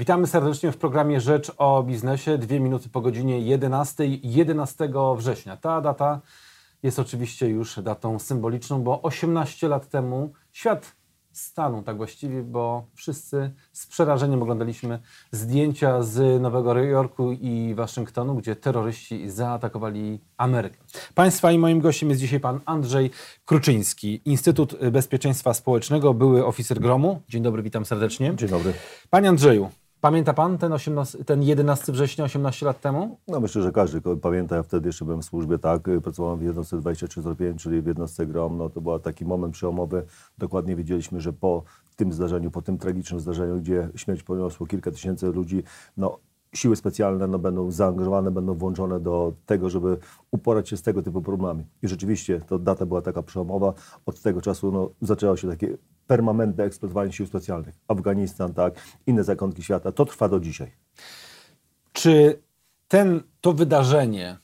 Witamy 0.00 0.26
serdecznie 0.26 0.72
w 0.72 0.76
programie 0.76 1.20
Rzecz 1.20 1.52
o 1.58 1.82
Biznesie. 1.82 2.38
Dwie 2.38 2.60
minuty 2.60 2.88
po 2.88 3.00
godzinie 3.00 3.40
11, 3.40 4.04
11 4.22 4.88
września. 5.16 5.56
Ta 5.56 5.80
data 5.80 6.20
jest 6.82 6.98
oczywiście 6.98 7.48
już 7.48 7.82
datą 7.82 8.18
symboliczną, 8.18 8.82
bo 8.82 9.02
18 9.02 9.68
lat 9.68 9.88
temu 9.88 10.32
świat 10.52 10.92
stanął 11.32 11.82
tak 11.82 11.96
właściwie, 11.96 12.42
bo 12.42 12.86
wszyscy 12.94 13.50
z 13.72 13.86
przerażeniem 13.86 14.42
oglądaliśmy 14.42 14.98
zdjęcia 15.32 16.02
z 16.02 16.42
Nowego 16.42 16.78
Jorku 16.78 17.32
i 17.32 17.74
Waszyngtonu, 17.74 18.34
gdzie 18.34 18.56
terroryści 18.56 19.30
zaatakowali 19.30 20.20
Amerykę. 20.36 20.76
Państwa 21.14 21.52
i 21.52 21.58
moim 21.58 21.80
gościem 21.80 22.08
jest 22.08 22.20
dzisiaj 22.20 22.40
pan 22.40 22.60
Andrzej 22.64 23.10
Kruczyński, 23.44 24.22
Instytut 24.24 24.90
Bezpieczeństwa 24.90 25.54
Społecznego, 25.54 26.14
były 26.14 26.46
oficer 26.46 26.80
gromu. 26.80 27.22
Dzień 27.28 27.42
dobry, 27.42 27.62
witam 27.62 27.84
serdecznie. 27.84 28.36
Dzień 28.36 28.48
dobry. 28.48 28.72
Panie 29.10 29.28
Andrzeju, 29.28 29.70
Pamięta 30.00 30.34
pan 30.34 30.58
ten, 30.58 30.72
18, 30.72 31.24
ten 31.24 31.42
11 31.42 31.92
września 31.92 32.24
18 32.24 32.66
lat 32.66 32.80
temu? 32.80 33.18
No 33.28 33.40
myślę, 33.40 33.62
że 33.62 33.72
każdy 33.72 34.00
pamięta. 34.00 34.56
Ja 34.56 34.62
wtedy 34.62 34.88
jeszcze 34.88 35.04
byłem 35.04 35.22
w 35.22 35.24
służbie, 35.24 35.58
tak, 35.58 35.82
pracowałem 36.02 36.38
w 36.38 36.42
jednostce 36.42 36.78
2305, 36.78 37.62
czyli 37.62 37.82
w 37.82 37.86
jednostce 37.86 38.26
GROM. 38.26 38.56
No 38.58 38.70
to 38.70 38.80
był 38.80 38.98
taki 38.98 39.24
moment 39.24 39.54
przełomowy. 39.54 40.06
Dokładnie 40.38 40.76
wiedzieliśmy, 40.76 41.20
że 41.20 41.32
po 41.32 41.62
tym 41.96 42.12
zdarzeniu, 42.12 42.50
po 42.50 42.62
tym 42.62 42.78
tragicznym 42.78 43.20
zdarzeniu, 43.20 43.60
gdzie 43.60 43.88
śmierć 43.94 44.22
poniosło 44.22 44.66
kilka 44.66 44.90
tysięcy 44.90 45.26
ludzi, 45.26 45.62
no 45.96 46.18
siły 46.54 46.76
specjalne 46.76 47.26
no, 47.26 47.38
będą 47.38 47.70
zaangażowane, 47.70 48.30
będą 48.30 48.54
włączone 48.54 49.00
do 49.00 49.32
tego, 49.46 49.70
żeby 49.70 49.98
uporać 50.30 50.68
się 50.68 50.76
z 50.76 50.82
tego 50.82 51.02
typu 51.02 51.22
problemami. 51.22 51.64
I 51.82 51.88
rzeczywiście 51.88 52.40
to 52.40 52.58
data 52.58 52.86
była 52.86 53.02
taka 53.02 53.22
przełomowa. 53.22 53.74
Od 54.06 54.22
tego 54.22 54.40
czasu 54.40 54.72
no, 54.72 54.90
zaczęło 55.00 55.36
się 55.36 55.48
takie 55.48 55.76
permanentne 56.06 56.64
eksploatowanie 56.64 57.12
sił 57.12 57.26
specjalnych. 57.26 57.74
Afganistan, 57.88 58.54
tak, 58.54 58.74
inne 59.06 59.24
zakątki 59.24 59.62
świata. 59.62 59.92
To 59.92 60.04
trwa 60.04 60.28
do 60.28 60.40
dzisiaj. 60.40 60.72
Czy 61.92 62.42
ten, 62.88 63.22
to 63.40 63.52
wydarzenie 63.52 64.38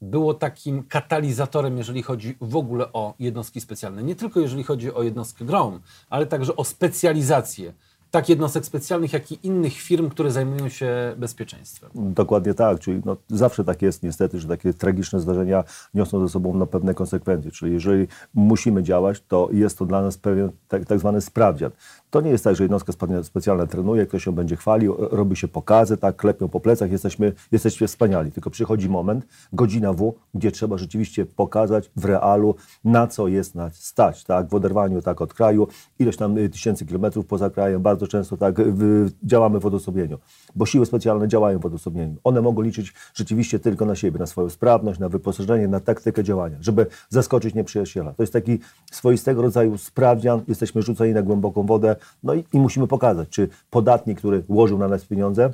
było 0.00 0.34
takim 0.34 0.82
katalizatorem, 0.82 1.78
jeżeli 1.78 2.02
chodzi 2.02 2.36
w 2.40 2.56
ogóle 2.56 2.92
o 2.92 3.14
jednostki 3.18 3.60
specjalne? 3.60 4.02
Nie 4.02 4.16
tylko 4.16 4.40
jeżeli 4.40 4.64
chodzi 4.64 4.94
o 4.94 5.02
jednostkę 5.02 5.44
GROM, 5.44 5.80
ale 6.10 6.26
także 6.26 6.56
o 6.56 6.64
specjalizację 6.64 7.72
tak 8.10 8.28
jednostek 8.28 8.66
specjalnych, 8.66 9.12
jak 9.12 9.32
i 9.32 9.38
innych 9.42 9.72
firm, 9.72 10.10
które 10.10 10.30
zajmują 10.30 10.68
się 10.68 11.14
bezpieczeństwem. 11.16 11.90
Dokładnie 11.94 12.54
tak, 12.54 12.80
czyli 12.80 13.00
no, 13.04 13.16
zawsze 13.28 13.64
tak 13.64 13.82
jest 13.82 14.02
niestety, 14.02 14.40
że 14.40 14.48
takie 14.48 14.74
tragiczne 14.74 15.20
zdarzenia 15.20 15.64
niosą 15.94 16.20
ze 16.20 16.28
sobą 16.28 16.54
no, 16.54 16.66
pewne 16.66 16.94
konsekwencje, 16.94 17.50
czyli 17.50 17.72
jeżeli 17.72 18.06
musimy 18.34 18.82
działać, 18.82 19.22
to 19.28 19.48
jest 19.52 19.78
to 19.78 19.86
dla 19.86 20.02
nas 20.02 20.18
pewien 20.18 20.50
tak, 20.68 20.84
tak 20.84 20.98
zwany 20.98 21.20
sprawdzian. 21.20 21.70
To 22.10 22.20
nie 22.20 22.30
jest 22.30 22.44
tak, 22.44 22.56
że 22.56 22.64
jednostka 22.64 22.92
specjalna 23.22 23.66
trenuje, 23.66 24.06
ktoś 24.06 24.26
ją 24.26 24.32
będzie 24.32 24.56
chwalił, 24.56 24.94
robi 24.98 25.36
się 25.36 25.48
pokazy, 25.48 25.96
tak, 25.96 26.16
klepią 26.16 26.48
po 26.48 26.60
plecach, 26.60 26.90
jesteśmy, 26.90 27.32
jesteśmy 27.52 27.86
wspaniali. 27.86 28.32
Tylko 28.32 28.50
przychodzi 28.50 28.88
moment, 28.88 29.26
godzina 29.52 29.92
W, 29.92 30.14
gdzie 30.34 30.52
trzeba 30.52 30.78
rzeczywiście 30.78 31.26
pokazać 31.26 31.90
w 31.96 32.04
realu, 32.04 32.54
na 32.84 33.06
co 33.06 33.28
jest 33.28 33.54
nas 33.54 33.74
stać, 33.74 34.24
tak, 34.24 34.48
w 34.48 34.54
oderwaniu 34.54 35.02
tak 35.02 35.22
od 35.22 35.34
kraju, 35.34 35.68
ileś 35.98 36.16
tam 36.16 36.38
y, 36.38 36.48
tysięcy 36.48 36.86
kilometrów 36.86 37.26
poza 37.26 37.50
krajem, 37.50 37.82
bardzo 37.82 38.06
często 38.06 38.36
tak 38.36 38.60
w, 38.60 39.10
działamy 39.22 39.60
w 39.60 39.66
odosobnieniu, 39.66 40.18
bo 40.54 40.66
siły 40.66 40.86
specjalne 40.86 41.28
działają 41.28 41.58
w 41.58 41.66
odosobnieniu. 41.66 42.16
One 42.24 42.40
mogą 42.40 42.62
liczyć 42.62 42.94
rzeczywiście 43.14 43.58
tylko 43.58 43.84
na 43.84 43.94
siebie, 43.94 44.18
na 44.18 44.26
swoją 44.26 44.50
sprawność, 44.50 45.00
na 45.00 45.08
wyposażenie, 45.08 45.68
na 45.68 45.80
taktykę 45.80 46.24
działania, 46.24 46.56
żeby 46.60 46.86
zaskoczyć 47.08 47.54
nieprzyjaciela. 47.54 48.12
To 48.12 48.22
jest 48.22 48.32
taki 48.32 48.58
swoistego 48.90 49.42
rodzaju 49.42 49.78
sprawdzian, 49.78 50.42
jesteśmy 50.48 50.82
rzuceni 50.82 51.14
na 51.14 51.22
głęboką 51.22 51.66
wodę, 51.66 51.96
no 52.22 52.34
i, 52.34 52.44
i 52.52 52.58
musimy 52.60 52.86
pokazać, 52.86 53.28
czy 53.28 53.48
podatnik, 53.70 54.18
który 54.18 54.44
łożył 54.48 54.78
na 54.78 54.88
nas 54.88 55.04
pieniądze, 55.04 55.52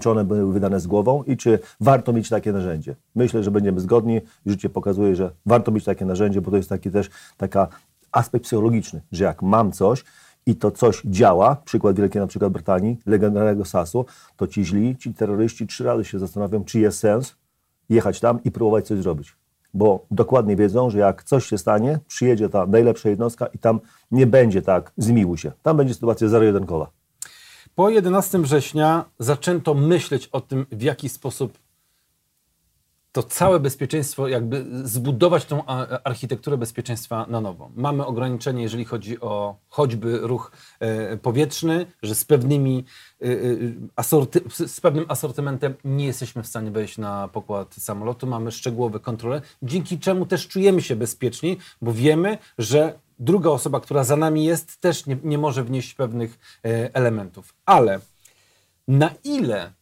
czy 0.00 0.10
one 0.10 0.24
były 0.24 0.52
wydane 0.52 0.80
z 0.80 0.86
głową 0.86 1.22
i 1.22 1.36
czy 1.36 1.58
warto 1.80 2.12
mieć 2.12 2.28
takie 2.28 2.52
narzędzie. 2.52 2.96
Myślę, 3.14 3.42
że 3.42 3.50
będziemy 3.50 3.80
zgodni. 3.80 4.20
Życie 4.46 4.68
pokazuje, 4.68 5.16
że 5.16 5.30
warto 5.46 5.70
mieć 5.70 5.84
takie 5.84 6.04
narzędzie, 6.04 6.40
bo 6.40 6.50
to 6.50 6.56
jest 6.56 6.68
taki 6.68 6.90
też 6.90 7.10
taka 7.36 7.68
aspekt 8.12 8.44
psychologiczny, 8.44 9.00
że 9.12 9.24
jak 9.24 9.42
mam 9.42 9.72
coś 9.72 10.04
i 10.46 10.56
to 10.56 10.70
coś 10.70 11.02
działa, 11.04 11.56
przykład 11.64 11.96
wielki 11.96 12.18
na 12.18 12.26
przykład 12.26 12.52
Brytanii, 12.52 12.98
legendarnego 13.06 13.64
SAS-u, 13.64 14.04
to 14.36 14.46
ci 14.46 14.64
źli, 14.64 14.96
ci 14.96 15.14
terroryści 15.14 15.66
trzy 15.66 15.84
razy 15.84 16.04
się 16.04 16.18
zastanawiają, 16.18 16.64
czy 16.64 16.80
jest 16.80 16.98
sens 16.98 17.36
jechać 17.88 18.20
tam 18.20 18.42
i 18.44 18.50
próbować 18.50 18.86
coś 18.86 18.98
zrobić 18.98 19.37
bo 19.74 20.06
dokładnie 20.10 20.56
wiedzą, 20.56 20.90
że 20.90 20.98
jak 20.98 21.24
coś 21.24 21.46
się 21.46 21.58
stanie, 21.58 21.98
przyjedzie 22.06 22.48
ta 22.48 22.66
najlepsza 22.66 23.08
jednostka 23.08 23.46
i 23.46 23.58
tam 23.58 23.80
nie 24.10 24.26
będzie 24.26 24.62
tak, 24.62 24.92
zmiłuj 24.96 25.38
się. 25.38 25.52
Tam 25.62 25.76
będzie 25.76 25.94
sytuacja 25.94 26.28
zero-jedynkowa. 26.28 26.90
Po 27.74 27.90
11 27.90 28.38
września 28.38 29.04
zaczęto 29.18 29.74
myśleć 29.74 30.28
o 30.32 30.40
tym, 30.40 30.66
w 30.72 30.82
jaki 30.82 31.08
sposób 31.08 31.58
to 33.12 33.22
całe 33.22 33.60
bezpieczeństwo, 33.60 34.28
jakby 34.28 34.66
zbudować 34.84 35.44
tą 35.44 35.64
architekturę 36.04 36.58
bezpieczeństwa 36.58 37.26
na 37.28 37.40
nowo. 37.40 37.70
Mamy 37.74 38.06
ograniczenie, 38.06 38.62
jeżeli 38.62 38.84
chodzi 38.84 39.20
o 39.20 39.56
choćby 39.68 40.18
ruch 40.18 40.52
e, 40.80 41.16
powietrzny, 41.16 41.86
że 42.02 42.14
z 42.14 42.24
pewnymi 42.24 42.84
e, 43.22 43.26
e, 43.26 43.36
asorty, 43.96 44.40
z 44.66 44.80
pewnym 44.80 45.04
asortymentem 45.08 45.74
nie 45.84 46.06
jesteśmy 46.06 46.42
w 46.42 46.46
stanie 46.46 46.70
wejść 46.70 46.98
na 46.98 47.28
pokład 47.28 47.74
samolotu. 47.74 48.26
Mamy 48.26 48.52
szczegółowe 48.52 49.00
kontrole, 49.00 49.42
dzięki 49.62 49.98
czemu 49.98 50.26
też 50.26 50.48
czujemy 50.48 50.82
się 50.82 50.96
bezpieczni, 50.96 51.58
bo 51.82 51.92
wiemy, 51.92 52.38
że 52.58 52.98
druga 53.18 53.50
osoba, 53.50 53.80
która 53.80 54.04
za 54.04 54.16
nami 54.16 54.44
jest, 54.44 54.80
też 54.80 55.06
nie, 55.06 55.16
nie 55.24 55.38
może 55.38 55.64
wnieść 55.64 55.94
pewnych 55.94 56.38
elementów. 56.92 57.54
Ale 57.66 58.00
na 58.88 59.10
ile 59.24 59.72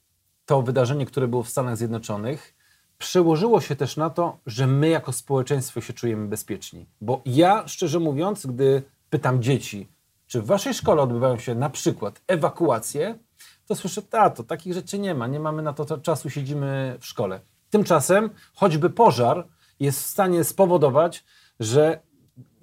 to 0.47 0.63
wydarzenie, 0.63 1.07
które 1.07 1.29
było 1.29 1.43
w 1.43 1.49
Stanach 1.49 1.77
Zjednoczonych, 1.77 2.56
przełożyło 2.99 3.61
się 3.61 3.77
też 3.77 3.97
na 3.97 4.11
to, 4.11 4.39
że 4.47 4.67
my 4.67 4.89
jako 4.89 5.13
społeczeństwo 5.13 5.81
się 5.81 5.93
czujemy 5.93 6.29
bezpieczni. 6.29 6.87
Bo 7.01 7.23
ja, 7.27 7.69
szczerze 7.69 8.01
mówiąc, 8.01 8.47
gdy 8.47 8.83
pytam 9.11 9.43
dzieci, 9.43 9.89
czy 10.27 10.43
w 10.43 10.47
waszej 10.47 10.75
szkole 10.75 11.03
odbywają 11.03 11.39
się 11.39 11.55
na 11.55 11.71
przykład 11.71 12.23
ewakuacje, 12.27 13.19
to 13.67 13.75
słyszę, 13.75 14.03
tato, 14.03 14.45
takich 14.45 14.73
rzeczy 14.73 14.99
nie 14.99 15.15
ma, 15.15 15.27
nie 15.27 15.41
mamy 15.41 15.63
na 15.63 15.73
to 15.73 15.99
czasu, 15.99 16.31
siedzimy 16.31 16.97
w 17.01 17.07
szkole. 17.07 17.41
Tymczasem 17.71 18.31
choćby 18.55 18.91
pożar 18.91 19.49
jest 19.81 20.03
w 20.03 20.07
stanie 20.07 20.45
spowodować, 20.45 21.25
że 21.61 22.01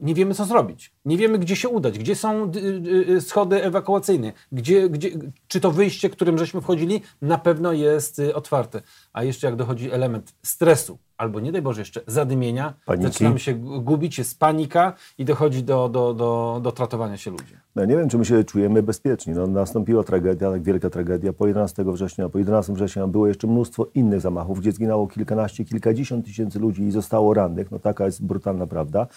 nie 0.04 0.14
wiemy, 0.16 0.34
co 0.34 0.46
zrobić. 0.46 0.92
Nie 1.06 1.18
wiemy, 1.18 1.40
gdzie 1.40 1.56
się 1.56 1.70
udać, 1.70 2.00
gdzie 2.00 2.16
są 2.16 2.52
y, 2.52 2.60
y, 2.60 3.10
y, 3.10 3.22
schody 3.22 3.64
ewakuacyjne, 3.64 4.34
gdzie, 4.52 4.90
gdzie, 4.90 5.10
czy 5.48 5.60
to 5.60 5.72
wyjście, 5.72 6.10
którym 6.10 6.38
żeśmy 6.38 6.62
wchodzili, 6.62 7.02
na 7.22 7.38
pewno 7.38 7.74
jest 7.74 8.22
otwarte. 8.34 8.82
A 9.14 9.24
jeszcze 9.24 9.48
jak 9.48 9.56
dochodzi 9.56 9.92
element 9.92 10.34
stresu, 10.44 10.98
albo 11.18 11.40
nie 11.40 11.52
daj 11.52 11.62
Boże 11.62 11.82
jeszcze 11.82 12.02
zadymienia, 12.08 12.74
Paniki. 12.86 13.08
zaczynamy 13.08 13.40
się 13.40 13.54
gubić, 13.54 14.18
jest 14.18 14.40
panika 14.40 14.94
i 15.18 15.26
dochodzi 15.26 15.64
do, 15.64 15.90
do, 15.90 16.14
do, 16.14 16.60
do 16.64 16.72
tratowania 16.72 17.18
się 17.18 17.32
ludzi. 17.32 17.56
No, 17.76 17.86
nie 17.86 17.98
wiem, 17.98 18.10
czy 18.10 18.18
my 18.18 18.26
się 18.26 18.44
czujemy 18.44 18.84
bezpieczni. 18.84 19.34
No, 19.34 19.48
nastąpiła 19.48 20.04
tragedia, 20.04 20.52
tak 20.52 20.64
wielka 20.64 20.90
tragedia. 20.90 21.34
Po 21.34 21.48
11 21.48 21.84
września, 21.84 22.30
po 22.30 22.40
11 22.40 22.74
września 22.74 23.08
było 23.08 23.28
jeszcze 23.28 23.48
mnóstwo 23.48 23.88
innych 23.96 24.22
zamachów, 24.22 24.60
gdzie 24.60 24.72
zginęło 24.72 25.08
kilkanaście, 25.08 25.66
kilkadziesiąt 25.66 26.26
tysięcy 26.26 26.60
ludzi 26.60 26.84
i 26.84 26.92
zostało 26.92 27.34
rannych. 27.34 27.72
No 27.72 27.80
taka 27.80 28.06
jest 28.06 28.26
brutalna 28.26 28.68
prawda. 28.68 29.08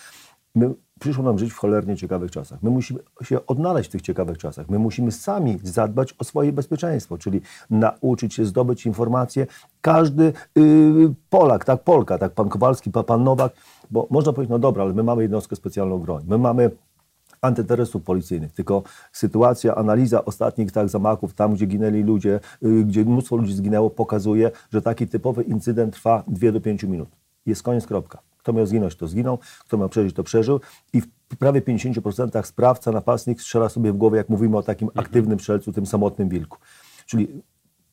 My, 0.56 0.74
przyszło 1.00 1.24
nam 1.24 1.38
żyć 1.38 1.52
w 1.52 1.56
cholernie 1.56 1.96
ciekawych 1.96 2.30
czasach. 2.30 2.62
My 2.62 2.70
musimy 2.70 3.00
się 3.22 3.46
odnaleźć 3.46 3.88
w 3.88 3.92
tych 3.92 4.02
ciekawych 4.02 4.38
czasach. 4.38 4.68
My 4.68 4.78
musimy 4.78 5.12
sami 5.12 5.58
zadbać 5.62 6.14
o 6.18 6.24
swoje 6.24 6.52
bezpieczeństwo, 6.52 7.18
czyli 7.18 7.40
nauczyć 7.70 8.34
się 8.34 8.44
zdobyć 8.44 8.86
informacje. 8.86 9.46
Każdy 9.80 10.32
yy, 10.56 11.14
Polak, 11.30 11.64
tak, 11.64 11.82
Polka, 11.82 12.18
tak, 12.18 12.32
pan 12.32 12.48
Kowalski, 12.48 12.90
pan 12.90 13.24
Nowak, 13.24 13.52
bo 13.90 14.06
można 14.10 14.32
powiedzieć, 14.32 14.50
no 14.50 14.58
dobra, 14.58 14.82
ale 14.82 14.92
my 14.92 15.02
mamy 15.02 15.22
jednostkę 15.22 15.56
specjalną 15.56 15.98
broń, 15.98 16.24
my 16.28 16.38
mamy 16.38 16.70
antyterrorystów 17.40 18.02
policyjnych, 18.02 18.52
tylko 18.52 18.82
sytuacja, 19.12 19.74
analiza 19.74 20.24
ostatnich 20.24 20.72
tak 20.72 20.88
zamachów, 20.88 21.34
tam 21.34 21.54
gdzie 21.54 21.66
ginęli 21.66 22.02
ludzie, 22.02 22.40
yy, 22.62 22.84
gdzie 22.84 23.04
mnóstwo 23.04 23.36
ludzi 23.36 23.54
zginęło, 23.54 23.90
pokazuje, 23.90 24.50
że 24.72 24.82
taki 24.82 25.08
typowy 25.08 25.42
incydent 25.42 25.94
trwa 25.94 26.24
2 26.28 26.52
do 26.52 26.60
5 26.60 26.84
minut. 26.84 27.08
Jest 27.46 27.62
koniec, 27.62 27.86
kropka. 27.86 28.18
Kto 28.46 28.52
miał 28.52 28.66
zginąć, 28.66 28.96
to 28.96 29.08
zginął, 29.08 29.38
kto 29.60 29.78
miał 29.78 29.88
przeżyć, 29.88 30.16
to 30.16 30.22
przeżył. 30.22 30.60
I 30.92 31.00
w 31.00 31.36
prawie 31.38 31.60
50% 31.60 32.42
sprawca, 32.42 32.92
napastnik 32.92 33.40
strzela 33.40 33.68
sobie 33.68 33.92
w 33.92 33.96
głowę, 33.96 34.16
jak 34.16 34.28
mówimy 34.28 34.56
o 34.56 34.62
takim 34.62 34.88
mhm. 34.88 35.06
aktywnym 35.06 35.40
strzelcu, 35.40 35.72
tym 35.72 35.86
samotnym 35.86 36.28
wilku. 36.28 36.58
Czyli 37.06 37.42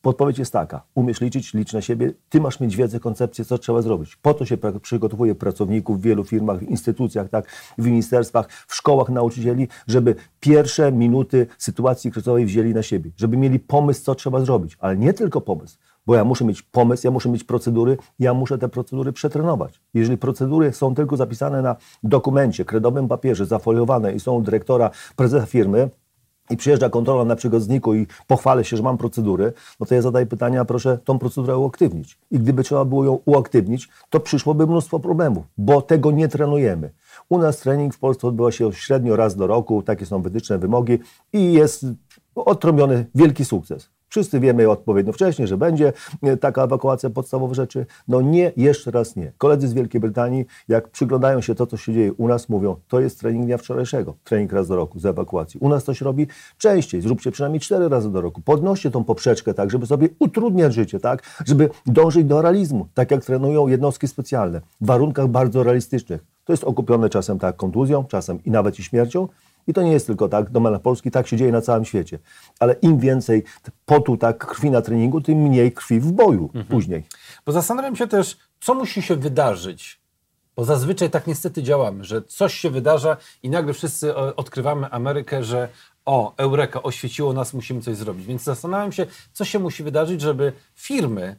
Podpowiedź 0.02 0.38
jest 0.38 0.52
taka: 0.52 0.82
umiesz 0.94 1.20
liczyć, 1.20 1.54
licz 1.54 1.72
na 1.72 1.80
siebie, 1.80 2.12
ty 2.28 2.40
masz 2.40 2.60
mieć 2.60 2.76
wiedzę, 2.76 3.00
koncepcję, 3.00 3.44
co 3.44 3.58
trzeba 3.58 3.82
zrobić. 3.82 4.16
Po 4.16 4.34
to 4.34 4.44
się 4.44 4.58
przygotowuje 4.82 5.34
pracowników 5.34 6.00
w 6.00 6.02
wielu 6.02 6.24
firmach, 6.24 6.58
w 6.58 6.62
instytucjach, 6.62 7.28
tak, 7.28 7.48
w 7.78 7.86
ministerstwach, 7.86 8.48
w 8.50 8.74
szkołach 8.74 9.08
nauczycieli, 9.08 9.68
żeby 9.86 10.14
pierwsze 10.40 10.92
minuty 10.92 11.46
sytuacji 11.58 12.10
kryzysowej 12.10 12.46
wzięli 12.46 12.74
na 12.74 12.82
siebie, 12.82 13.10
żeby 13.16 13.36
mieli 13.36 13.58
pomysł, 13.58 14.02
co 14.02 14.14
trzeba 14.14 14.40
zrobić, 14.40 14.76
ale 14.80 14.96
nie 14.96 15.12
tylko 15.12 15.40
pomysł, 15.40 15.78
bo 16.06 16.14
ja 16.14 16.24
muszę 16.24 16.44
mieć 16.44 16.62
pomysł, 16.62 17.06
ja 17.06 17.10
muszę 17.10 17.28
mieć 17.28 17.44
procedury, 17.44 17.96
ja 18.18 18.34
muszę 18.34 18.58
te 18.58 18.68
procedury 18.68 19.12
przetrenować. 19.12 19.80
Jeżeli 19.94 20.16
procedury 20.16 20.72
są 20.72 20.94
tylko 20.94 21.16
zapisane 21.16 21.62
na 21.62 21.76
dokumencie, 22.02 22.64
kredowym 22.64 23.08
papierze, 23.08 23.46
zafoliowane 23.46 24.12
i 24.12 24.20
są 24.20 24.42
dyrektora, 24.42 24.90
prezesa 25.16 25.46
firmy, 25.46 25.90
i 26.50 26.56
przyjeżdża 26.56 26.90
kontrola 26.90 27.24
na 27.24 27.36
przygodniku 27.36 27.94
i 27.94 28.06
pochwalę 28.26 28.64
się, 28.64 28.76
że 28.76 28.82
mam 28.82 28.98
procedury, 28.98 29.52
no 29.80 29.86
to 29.86 29.94
ja 29.94 30.02
zadaję 30.02 30.26
pytania, 30.26 30.64
proszę 30.64 30.98
tą 31.04 31.18
procedurę 31.18 31.58
uaktywnić. 31.58 32.18
I 32.30 32.38
gdyby 32.38 32.62
trzeba 32.62 32.84
było 32.84 33.04
ją 33.04 33.18
uaktywnić, 33.24 33.88
to 34.10 34.20
przyszłoby 34.20 34.66
mnóstwo 34.66 35.00
problemów, 35.00 35.44
bo 35.58 35.82
tego 35.82 36.10
nie 36.10 36.28
trenujemy. 36.28 36.90
U 37.28 37.38
nas 37.38 37.58
trening 37.58 37.94
w 37.94 37.98
Polsce 37.98 38.28
odbywa 38.28 38.52
się 38.52 38.72
średnio 38.72 39.16
raz 39.16 39.36
do 39.36 39.46
roku, 39.46 39.82
takie 39.82 40.06
są 40.06 40.22
wytyczne 40.22 40.58
wymogi 40.58 40.98
i 41.32 41.52
jest 41.52 41.86
odtrąbiony 42.34 43.06
wielki 43.14 43.44
sukces. 43.44 43.93
Wszyscy 44.14 44.40
wiemy 44.40 44.70
odpowiednio 44.70 45.12
wcześniej, 45.12 45.48
że 45.48 45.56
będzie 45.56 45.92
e, 46.22 46.36
taka 46.36 46.64
ewakuacja 46.64 47.10
podstawowych 47.10 47.54
rzeczy. 47.54 47.86
No 48.08 48.20
nie, 48.20 48.52
jeszcze 48.56 48.90
raz 48.90 49.16
nie. 49.16 49.32
Koledzy 49.38 49.68
z 49.68 49.72
Wielkiej 49.72 50.00
Brytanii, 50.00 50.44
jak 50.68 50.88
przyglądają 50.88 51.40
się 51.40 51.54
to, 51.54 51.66
co 51.66 51.76
się 51.76 51.92
dzieje 51.92 52.12
u 52.12 52.28
nas, 52.28 52.48
mówią, 52.48 52.76
to 52.88 53.00
jest 53.00 53.20
trening 53.20 53.44
dnia 53.44 53.58
wczorajszego, 53.58 54.14
trening 54.24 54.52
raz 54.52 54.68
do 54.68 54.76
roku 54.76 54.98
z 54.98 55.06
ewakuacji. 55.06 55.60
U 55.60 55.68
nas 55.68 55.84
coś 55.84 56.00
robi 56.00 56.26
częściej, 56.58 57.00
zróbcie 57.00 57.30
przynajmniej 57.30 57.60
cztery 57.60 57.88
razy 57.88 58.12
do 58.12 58.20
roku. 58.20 58.40
Podnoście 58.40 58.90
tą 58.90 59.04
poprzeczkę 59.04 59.54
tak, 59.54 59.70
żeby 59.70 59.86
sobie 59.86 60.08
utrudniać 60.18 60.74
życie, 60.74 61.00
tak, 61.00 61.22
żeby 61.46 61.70
dążyć 61.86 62.24
do 62.24 62.42
realizmu, 62.42 62.88
tak 62.94 63.10
jak 63.10 63.24
trenują 63.24 63.68
jednostki 63.68 64.08
specjalne, 64.08 64.60
w 64.80 64.86
warunkach 64.86 65.28
bardzo 65.28 65.62
realistycznych. 65.62 66.24
To 66.44 66.52
jest 66.52 66.64
okupione 66.64 67.10
czasem 67.10 67.38
tak 67.38 67.56
kontuzją, 67.56 68.04
czasem 68.04 68.44
i 68.44 68.50
nawet 68.50 68.78
i 68.78 68.82
śmiercią, 68.82 69.28
i 69.66 69.74
to 69.74 69.82
nie 69.82 69.92
jest 69.92 70.06
tylko 70.06 70.28
tak, 70.28 70.50
domena 70.50 70.78
Polski, 70.78 71.10
tak 71.10 71.26
się 71.28 71.36
dzieje 71.36 71.52
na 71.52 71.60
całym 71.60 71.84
świecie. 71.84 72.18
Ale 72.60 72.74
im 72.82 72.98
więcej 72.98 73.44
potu, 73.86 74.16
tak, 74.16 74.46
krwi 74.46 74.70
na 74.70 74.82
treningu, 74.82 75.20
tym 75.20 75.38
mniej 75.38 75.72
krwi 75.72 76.00
w 76.00 76.12
boju 76.12 76.44
mhm. 76.44 76.64
później. 76.64 77.04
Bo 77.46 77.52
zastanawiam 77.52 77.96
się 77.96 78.06
też, 78.06 78.36
co 78.60 78.74
musi 78.74 79.02
się 79.02 79.16
wydarzyć, 79.16 80.00
bo 80.56 80.64
zazwyczaj 80.64 81.10
tak 81.10 81.26
niestety 81.26 81.62
działamy, 81.62 82.04
że 82.04 82.22
coś 82.22 82.54
się 82.54 82.70
wydarza 82.70 83.16
i 83.42 83.50
nagle 83.50 83.74
wszyscy 83.74 84.10
e, 84.10 84.36
odkrywamy 84.36 84.90
Amerykę, 84.90 85.44
że 85.44 85.68
o, 86.04 86.34
Eureka, 86.36 86.82
oświeciło 86.82 87.32
nas, 87.32 87.54
musimy 87.54 87.80
coś 87.80 87.96
zrobić. 87.96 88.26
Więc 88.26 88.42
zastanawiam 88.42 88.92
się, 88.92 89.06
co 89.32 89.44
się 89.44 89.58
musi 89.58 89.82
wydarzyć, 89.82 90.20
żeby 90.20 90.52
firmy, 90.74 91.36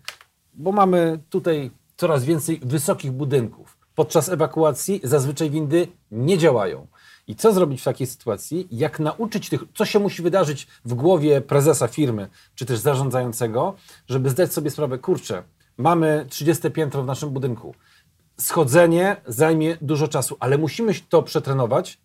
bo 0.54 0.72
mamy 0.72 1.20
tutaj 1.30 1.72
coraz 1.98 2.26
więcej 2.26 2.60
wysokich 2.64 3.12
budynków, 3.12 3.78
podczas 3.96 4.30
ewakuacji 4.30 5.02
zazwyczaj 5.04 5.50
windy 5.50 5.88
nie 6.12 6.38
działają. 6.38 6.88
I 7.28 7.36
co 7.36 7.54
zrobić 7.54 7.82
w 7.82 7.84
takiej 7.84 8.08
sytuacji? 8.08 8.68
Jak 8.72 9.00
nauczyć 9.00 9.50
tych, 9.50 9.64
co 9.74 9.86
się 9.86 10.00
musi 10.00 10.22
wydarzyć 10.22 10.68
w 10.86 10.94
głowie 10.94 11.42
prezesa 11.42 11.88
firmy, 11.88 12.28
czy 12.56 12.66
też 12.66 12.80
zarządzającego, 12.80 13.76
żeby 14.08 14.30
zdać 14.30 14.54
sobie 14.54 14.72
sprawę, 14.72 14.98
kurczę, 14.98 15.44
mamy 15.78 16.26
30 16.30 16.72
piętro 16.72 17.04
w 17.04 17.06
naszym 17.06 17.30
budynku. 17.30 17.76
Schodzenie 18.38 19.18
zajmie 19.28 19.78
dużo 19.82 20.08
czasu, 20.08 20.38
ale 20.40 20.58
musimy 20.58 20.94
to 21.10 21.24
przetrenować, 21.24 21.98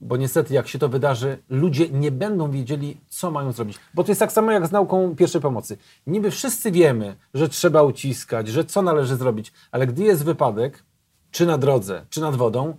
bo 0.00 0.16
niestety 0.16 0.54
jak 0.54 0.68
się 0.68 0.78
to 0.78 0.88
wydarzy, 0.88 1.38
ludzie 1.48 1.88
nie 1.88 2.10
będą 2.10 2.50
wiedzieli, 2.50 3.00
co 3.08 3.30
mają 3.30 3.52
zrobić. 3.52 3.78
Bo 3.94 4.04
to 4.04 4.10
jest 4.10 4.18
tak 4.18 4.32
samo 4.32 4.52
jak 4.52 4.66
z 4.66 4.70
nauką 4.70 5.16
pierwszej 5.16 5.40
pomocy. 5.40 5.78
Niby 6.06 6.30
wszyscy 6.30 6.72
wiemy, 6.72 7.16
że 7.34 7.48
trzeba 7.48 7.82
uciskać, 7.82 8.48
że 8.48 8.64
co 8.64 8.82
należy 8.82 9.16
zrobić, 9.16 9.52
ale 9.70 9.86
gdy 9.86 10.02
jest 10.02 10.24
wypadek, 10.24 10.84
czy 11.30 11.46
na 11.46 11.58
drodze, 11.58 12.06
czy 12.10 12.20
nad 12.20 12.36
wodą, 12.36 12.76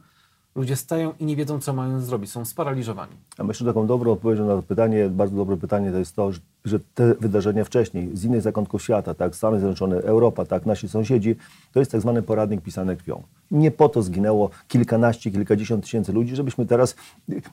ludzie 0.56 0.76
stają 0.76 1.14
i 1.20 1.26
nie 1.26 1.36
wiedzą, 1.36 1.60
co 1.60 1.74
mają 1.74 2.00
zrobić, 2.00 2.32
są 2.32 2.46
sparaliżowani. 2.46 3.12
A 3.38 3.44
myślę, 3.44 3.66
że 3.66 3.74
taką 3.74 3.88
dobrą 3.88 4.12
odpowiedzią 4.12 4.48
na 4.48 4.56
to 4.56 4.64
pytanie, 4.64 5.10
bardzo 5.10 5.36
dobre 5.36 5.58
pytanie, 5.58 5.92
to 5.92 5.98
jest 5.98 6.16
to, 6.16 6.32
że 6.66 6.80
te 6.80 7.16
wydarzenia 7.16 7.64
wcześniej 7.64 8.10
z 8.14 8.24
innych 8.24 8.42
zakątków 8.42 8.84
świata, 8.84 9.14
tak, 9.14 9.36
Stany 9.36 9.60
Zjednoczone, 9.60 9.96
Europa, 9.96 10.46
tak, 10.46 10.66
nasi 10.66 10.90
sąsiedzi, 10.90 11.36
to 11.72 11.80
jest 11.80 11.92
tak 11.92 12.02
zwany 12.02 12.22
poradnik 12.22 12.62
pisany 12.62 12.98
krwią. 12.98 13.24
Nie 13.52 13.72
po 13.72 13.90
to 13.90 14.02
zginęło 14.02 14.50
kilkanaście, 14.68 15.32
kilkadziesiąt 15.32 15.84
tysięcy 15.84 16.14
ludzi, 16.14 16.36
żebyśmy 16.36 16.66
teraz 16.66 16.96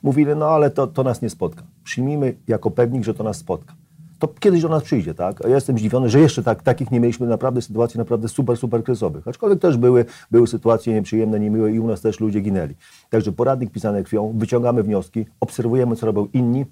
mówili, 0.03 0.31
no 0.35 0.49
ale 0.49 0.69
to, 0.69 0.87
to 0.87 1.03
nas 1.03 1.21
nie 1.21 1.29
spotka. 1.29 1.63
Przyjmijmy 1.83 2.35
jako 2.47 2.71
pewnik, 2.71 3.03
że 3.03 3.13
to 3.13 3.23
nas 3.23 3.37
spotka 3.37 3.73
to 4.19 4.27
kiedyś 4.27 4.61
do 4.61 4.69
nas 4.69 4.83
przyjdzie, 4.83 5.13
tak? 5.13 5.45
A 5.45 5.47
ja 5.47 5.55
jestem 5.55 5.77
zdziwiony, 5.77 6.09
że 6.09 6.19
jeszcze 6.19 6.43
tak, 6.43 6.63
takich 6.63 6.91
nie 6.91 6.99
mieliśmy 6.99 7.27
naprawdę 7.27 7.61
sytuacji 7.61 7.97
naprawdę 7.97 8.27
super, 8.27 8.57
super 8.57 8.83
kryzysowych. 8.83 9.27
Aczkolwiek 9.27 9.59
też 9.59 9.77
były, 9.77 10.05
były 10.31 10.47
sytuacje 10.47 10.93
nieprzyjemne, 10.93 11.39
niemiłe 11.39 11.71
i 11.71 11.79
u 11.79 11.87
nas 11.87 12.01
też 12.01 12.19
ludzie 12.19 12.41
ginęli. 12.41 12.75
Także 13.09 13.31
poradnik 13.31 13.71
pisany 13.71 14.03
krwią, 14.03 14.33
wyciągamy 14.37 14.83
wnioski, 14.83 15.25
obserwujemy, 15.39 15.95
co 15.95 16.05
robią 16.05 16.27
inni, 16.33 16.65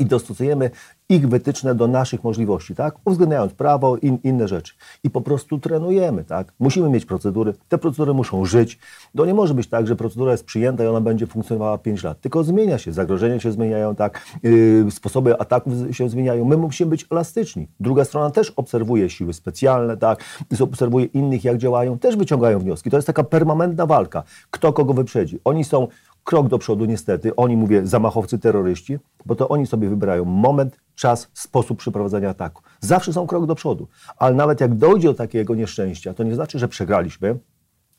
i 0.00 0.06
dostosujemy 0.06 0.70
ich 1.08 1.28
wytyczne 1.28 1.74
do 1.74 1.86
naszych 1.86 2.24
możliwości, 2.24 2.74
tak? 2.74 2.94
uwzględniając 3.04 3.52
prawo 3.52 3.96
i 3.96 4.06
in, 4.06 4.18
inne 4.24 4.48
rzeczy. 4.48 4.74
I 5.04 5.10
po 5.10 5.20
prostu 5.20 5.58
trenujemy. 5.58 6.24
Tak? 6.24 6.52
Musimy 6.58 6.90
mieć 6.90 7.04
procedury, 7.04 7.54
te 7.68 7.78
procedury 7.78 8.14
muszą 8.14 8.44
żyć. 8.44 8.78
To 9.16 9.26
nie 9.26 9.34
może 9.34 9.54
być 9.54 9.68
tak, 9.68 9.86
że 9.86 9.96
procedura 9.96 10.32
jest 10.32 10.44
przyjęta 10.44 10.84
i 10.84 10.86
ona 10.86 11.00
będzie 11.00 11.26
funkcjonowała 11.26 11.78
5 11.78 12.02
lat, 12.02 12.20
tylko 12.20 12.44
zmienia 12.44 12.78
się, 12.78 12.92
zagrożenia 12.92 13.40
się 13.40 13.52
zmieniają, 13.52 13.94
tak? 13.94 14.22
Yy, 14.42 14.90
sposoby 14.90 15.38
ataków 15.40 15.72
się 15.90 16.08
zmieniają. 16.08 16.44
My 16.44 16.56
musimy 16.56 16.90
być 16.90 17.06
elastyczni. 17.10 17.68
Druga 17.80 18.04
strona 18.04 18.30
też 18.30 18.50
obserwuje 18.50 19.10
siły 19.10 19.32
specjalne, 19.32 19.96
tak? 19.96 20.24
obserwuje 20.60 21.04
innych, 21.04 21.44
jak 21.44 21.58
działają, 21.58 21.98
też 21.98 22.16
wyciągają 22.16 22.58
wnioski. 22.58 22.90
To 22.90 22.96
jest 22.96 23.06
taka 23.06 23.24
permanentna 23.24 23.86
walka. 23.86 24.22
Kto 24.50 24.72
kogo 24.72 24.94
wyprzedzi. 24.94 25.40
Oni 25.44 25.64
są 25.64 25.88
krok 26.24 26.48
do 26.48 26.58
przodu 26.58 26.84
niestety. 26.84 27.36
Oni, 27.36 27.56
mówię, 27.56 27.86
zamachowcy, 27.86 28.38
terroryści, 28.38 28.98
bo 29.26 29.34
to 29.34 29.48
oni 29.48 29.66
sobie 29.66 29.88
wybierają 29.88 30.24
moment, 30.24 30.76
czas, 30.94 31.28
sposób 31.34 31.78
przeprowadzenia 31.78 32.30
ataku. 32.30 32.62
Zawsze 32.80 33.12
są 33.12 33.26
krok 33.26 33.46
do 33.46 33.54
przodu. 33.54 33.88
Ale 34.16 34.34
nawet 34.34 34.60
jak 34.60 34.74
dojdzie 34.74 35.08
do 35.08 35.14
takiego 35.14 35.54
nieszczęścia, 35.54 36.14
to 36.14 36.24
nie 36.24 36.34
znaczy, 36.34 36.58
że 36.58 36.68
przegraliśmy, 36.68 37.38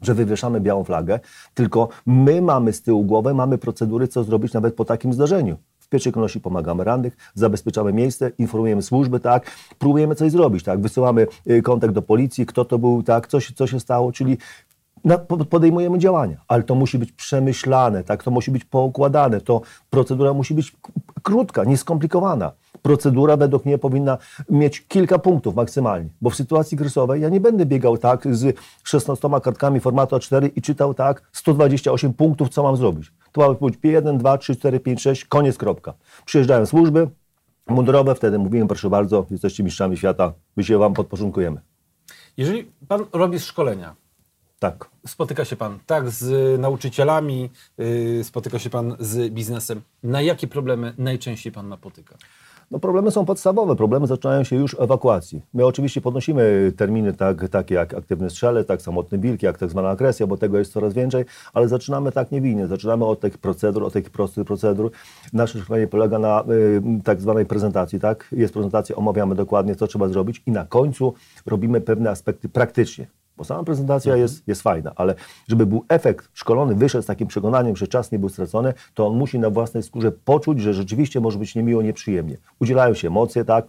że 0.02 0.14
wywieszamy 0.14 0.62
białą 0.62 0.84
flagę, 0.84 1.20
tylko 1.54 1.90
my 2.06 2.42
mamy 2.42 2.74
z 2.74 2.82
tyłu 2.82 3.04
głowę, 3.04 3.34
mamy 3.34 3.58
procedury, 3.58 4.08
co 4.08 4.24
zrobić 4.24 4.54
nawet 4.54 4.76
po 4.76 4.86
takim 4.86 5.14
zdarzeniu. 5.14 5.58
W 5.80 5.90
pierwszej 5.90 6.14
kolejności 6.14 6.40
pomagamy 6.40 6.84
rannych, 6.84 7.18
zabezpieczamy 7.34 7.94
miejsce, 7.94 8.32
informujemy 8.38 8.82
służby, 8.82 9.20
tak, 9.20 9.52
próbujemy 9.80 10.16
coś 10.16 10.32
zrobić, 10.32 10.64
tak, 10.64 10.82
wysyłamy 10.82 11.28
y, 11.50 11.62
kontakt 11.62 11.94
do 11.94 12.02
policji, 12.02 12.46
kto 12.46 12.66
to 12.66 12.80
był, 12.80 13.04
tak, 13.04 13.28
co 13.28 13.40
się, 13.40 13.54
co 13.54 13.68
się 13.68 13.80
stało, 13.80 14.12
czyli 14.12 14.38
podejmujemy 15.50 16.00
działania, 16.00 16.38
ale 16.48 16.64
to 16.64 16.76
musi 16.76 16.98
być 16.98 17.12
przemyślane, 17.12 18.04
tak? 18.04 18.24
to 18.24 18.32
musi 18.32 18.52
być 18.52 18.66
poukładane, 18.66 19.42
to 19.42 19.62
procedura 19.90 20.34
musi 20.34 20.54
być 20.54 20.76
krótka, 21.24 21.64
nieskomplikowana. 21.64 22.52
Procedura 22.82 23.38
według 23.38 23.66
mnie 23.66 23.78
powinna 23.78 24.18
mieć 24.50 24.88
kilka 24.88 25.20
punktów 25.20 25.56
maksymalnie, 25.56 26.10
bo 26.22 26.30
w 26.30 26.36
sytuacji 26.36 26.78
kryzysowej 26.78 27.22
ja 27.22 27.30
nie 27.30 27.40
będę 27.40 27.66
biegał 27.66 27.98
tak 27.98 28.36
z 28.36 28.58
16 28.84 29.30
kartkami 29.44 29.80
formatu 29.80 30.16
A4 30.16 30.50
i 30.56 30.62
czytał 30.62 30.94
tak 30.94 31.30
128 31.32 32.14
punktów, 32.14 32.50
co 32.50 32.64
mam 32.64 32.78
zrobić. 32.78 33.12
To 33.32 33.48
ma 33.48 33.68
być 33.68 33.76
1, 33.84 34.18
2, 34.18 34.38
3, 34.38 34.56
4, 34.56 34.80
5, 34.80 35.02
6, 35.02 35.26
koniec, 35.26 35.58
kropka. 35.58 35.94
Przyjeżdżają 36.26 36.66
służby 36.66 37.08
mundurowe, 37.68 38.16
wtedy 38.16 38.40
mówimy, 38.40 38.68
proszę 38.68 38.90
bardzo, 38.90 39.26
jesteście 39.32 39.64
mistrzami 39.64 39.98
świata, 39.98 40.34
my 40.58 40.64
się 40.64 40.78
wam 40.78 40.94
podporządkujemy. 40.94 41.62
Jeżeli 42.38 42.72
pan 42.88 43.06
robi 43.14 43.40
szkolenia, 43.40 43.96
tak. 44.62 44.90
Spotyka 45.08 45.46
się 45.46 45.56
Pan 45.56 45.80
tak 45.86 46.10
z 46.10 46.60
nauczycielami, 46.60 47.50
yy, 47.78 48.24
spotyka 48.24 48.60
się 48.60 48.70
Pan 48.70 48.96
z 49.00 49.34
biznesem. 49.34 49.82
Na 50.04 50.22
jakie 50.22 50.48
problemy 50.48 50.94
najczęściej 50.98 51.52
Pan 51.52 51.70
napotyka? 51.70 52.16
No 52.72 52.80
problemy 52.80 53.12
są 53.12 53.26
podstawowe. 53.26 53.76
Problemy 53.76 54.08
zaczynają 54.08 54.44
się 54.44 54.56
już 54.56 54.76
w 54.76 54.82
ewakuacji. 54.82 55.42
My 55.54 55.66
oczywiście 55.66 56.02
podnosimy 56.02 56.74
terminy 56.78 57.14
tak, 57.14 57.50
takie 57.50 57.76
jak 57.76 57.94
aktywny 57.94 58.30
strzelec, 58.30 58.68
tak 58.68 58.82
samotny 58.82 59.18
wilk, 59.18 59.44
jak 59.44 59.58
tak 59.58 59.70
zwana 59.70 59.90
agresja, 59.90 60.28
bo 60.28 60.38
tego 60.38 60.60
jest 60.60 60.74
coraz 60.74 60.94
więcej, 60.94 61.26
ale 61.54 61.68
zaczynamy 61.68 62.12
tak 62.12 62.32
niewinnie. 62.32 62.68
Zaczynamy 62.68 63.06
od 63.06 63.20
tych 63.20 63.38
procedur, 63.38 63.84
od 63.84 63.94
tych 63.94 64.10
prostych 64.10 64.46
procedur. 64.46 64.92
Nasze 65.34 65.60
szkolenie 65.60 65.88
polega 65.88 66.20
na 66.20 66.44
y, 66.44 66.82
tak 67.04 67.22
zwanej 67.22 67.46
prezentacji. 67.46 68.00
Tak? 68.00 68.28
Jest 68.32 68.54
prezentacja, 68.54 68.96
omawiamy 68.96 69.36
dokładnie, 69.36 69.76
co 69.76 69.88
trzeba 69.88 70.08
zrobić 70.08 70.44
i 70.46 70.52
na 70.52 70.66
końcu 70.66 71.14
robimy 71.46 71.82
pewne 71.82 72.10
aspekty 72.10 72.50
praktycznie. 72.50 73.21
Bo 73.42 73.46
sama 73.46 73.64
prezentacja 73.64 74.12
mhm. 74.12 74.22
jest, 74.22 74.48
jest 74.48 74.62
fajna, 74.62 74.92
ale 74.96 75.16
żeby 75.48 75.66
był 75.66 75.86
efekt 75.90 76.30
szkolony, 76.34 76.76
wyszedł 76.76 77.04
z 77.04 77.06
takim 77.06 77.28
przekonaniem, 77.28 77.76
że 77.76 77.88
czas 77.88 78.12
nie 78.12 78.20
był 78.20 78.30
stracony, 78.30 78.74
to 78.94 79.08
on 79.08 79.18
musi 79.18 79.40
na 79.40 79.50
własnej 79.50 79.84
skórze 79.84 80.12
poczuć, 80.12 80.62
że 80.62 80.74
rzeczywiście 80.74 81.20
może 81.20 81.40
być 81.40 81.56
niemiło, 81.56 81.82
nieprzyjemnie. 81.82 82.38
Udzielają 82.60 82.94
się 82.94 83.08
emocje, 83.08 83.46
tak? 83.46 83.66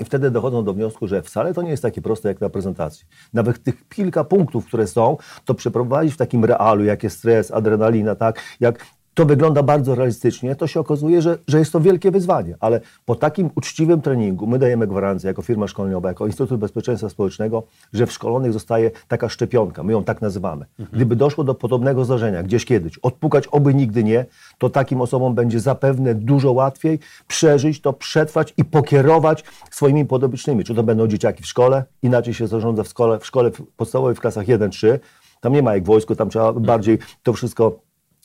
I 0.00 0.04
wtedy 0.04 0.30
dochodzą 0.30 0.64
do 0.64 0.74
wniosku, 0.74 1.06
że 1.06 1.22
wcale 1.22 1.54
to 1.54 1.62
nie 1.62 1.70
jest 1.70 1.82
takie 1.82 2.02
proste 2.02 2.28
jak 2.28 2.40
na 2.40 2.48
prezentacji. 2.48 3.06
Nawet 3.32 3.62
tych 3.62 3.88
kilka 3.88 4.24
punktów, 4.24 4.66
które 4.66 4.86
są, 4.86 5.16
to 5.44 5.54
przeprowadzić 5.54 6.14
w 6.14 6.16
takim 6.16 6.44
realu, 6.44 6.84
jak 6.84 7.02
jest 7.02 7.18
stres, 7.18 7.50
adrenalina, 7.50 8.14
tak? 8.14 8.40
Jak 8.60 8.86
to 9.14 9.26
wygląda 9.26 9.62
bardzo 9.62 9.94
realistycznie, 9.94 10.56
to 10.56 10.66
się 10.66 10.80
okazuje, 10.80 11.22
że, 11.22 11.38
że 11.48 11.58
jest 11.58 11.72
to 11.72 11.80
wielkie 11.80 12.10
wyzwanie. 12.10 12.56
Ale 12.60 12.80
po 13.04 13.14
takim 13.14 13.50
uczciwym 13.54 14.00
treningu 14.00 14.46
my 14.46 14.58
dajemy 14.58 14.86
gwarancję 14.86 15.28
jako 15.28 15.42
firma 15.42 15.66
szkoleniowa, 15.66 16.08
jako 16.08 16.26
Instytut 16.26 16.60
Bezpieczeństwa 16.60 17.08
Społecznego, 17.08 17.62
że 17.92 18.06
w 18.06 18.12
szkolonych 18.12 18.52
zostaje 18.52 18.90
taka 19.08 19.28
szczepionka, 19.28 19.82
my 19.82 19.92
ją 19.92 20.04
tak 20.04 20.22
nazywamy. 20.22 20.66
Mhm. 20.78 20.96
Gdyby 20.96 21.16
doszło 21.16 21.44
do 21.44 21.54
podobnego 21.54 22.04
zdarzenia 22.04 22.42
gdzieś 22.42 22.64
kiedyś, 22.64 22.98
odpukać 22.98 23.46
oby 23.46 23.74
nigdy 23.74 24.04
nie, 24.04 24.24
to 24.58 24.70
takim 24.70 25.00
osobom 25.00 25.34
będzie 25.34 25.60
zapewne 25.60 26.14
dużo 26.14 26.52
łatwiej 26.52 26.98
przeżyć 27.26 27.80
to, 27.80 27.92
przetrwać 27.92 28.54
i 28.56 28.64
pokierować 28.64 29.44
swoimi 29.70 30.04
podobicznymi. 30.04 30.64
Czy 30.64 30.74
to 30.74 30.82
będą 30.82 31.06
dzieciaki 31.06 31.42
w 31.42 31.46
szkole, 31.46 31.84
inaczej 32.02 32.34
się 32.34 32.46
zarządza 32.46 32.82
w 32.82 32.88
szkole, 32.88 33.18
w 33.18 33.26
szkole 33.26 33.50
podstawowej 33.76 34.14
w 34.14 34.20
klasach 34.20 34.46
1-3, 34.46 34.98
tam 35.40 35.52
nie 35.52 35.62
ma 35.62 35.74
jak 35.74 35.82
w 35.82 35.86
wojsku, 35.86 36.16
tam 36.16 36.30
trzeba 36.30 36.52
bardziej 36.52 36.98
to 37.22 37.32
wszystko 37.32 37.78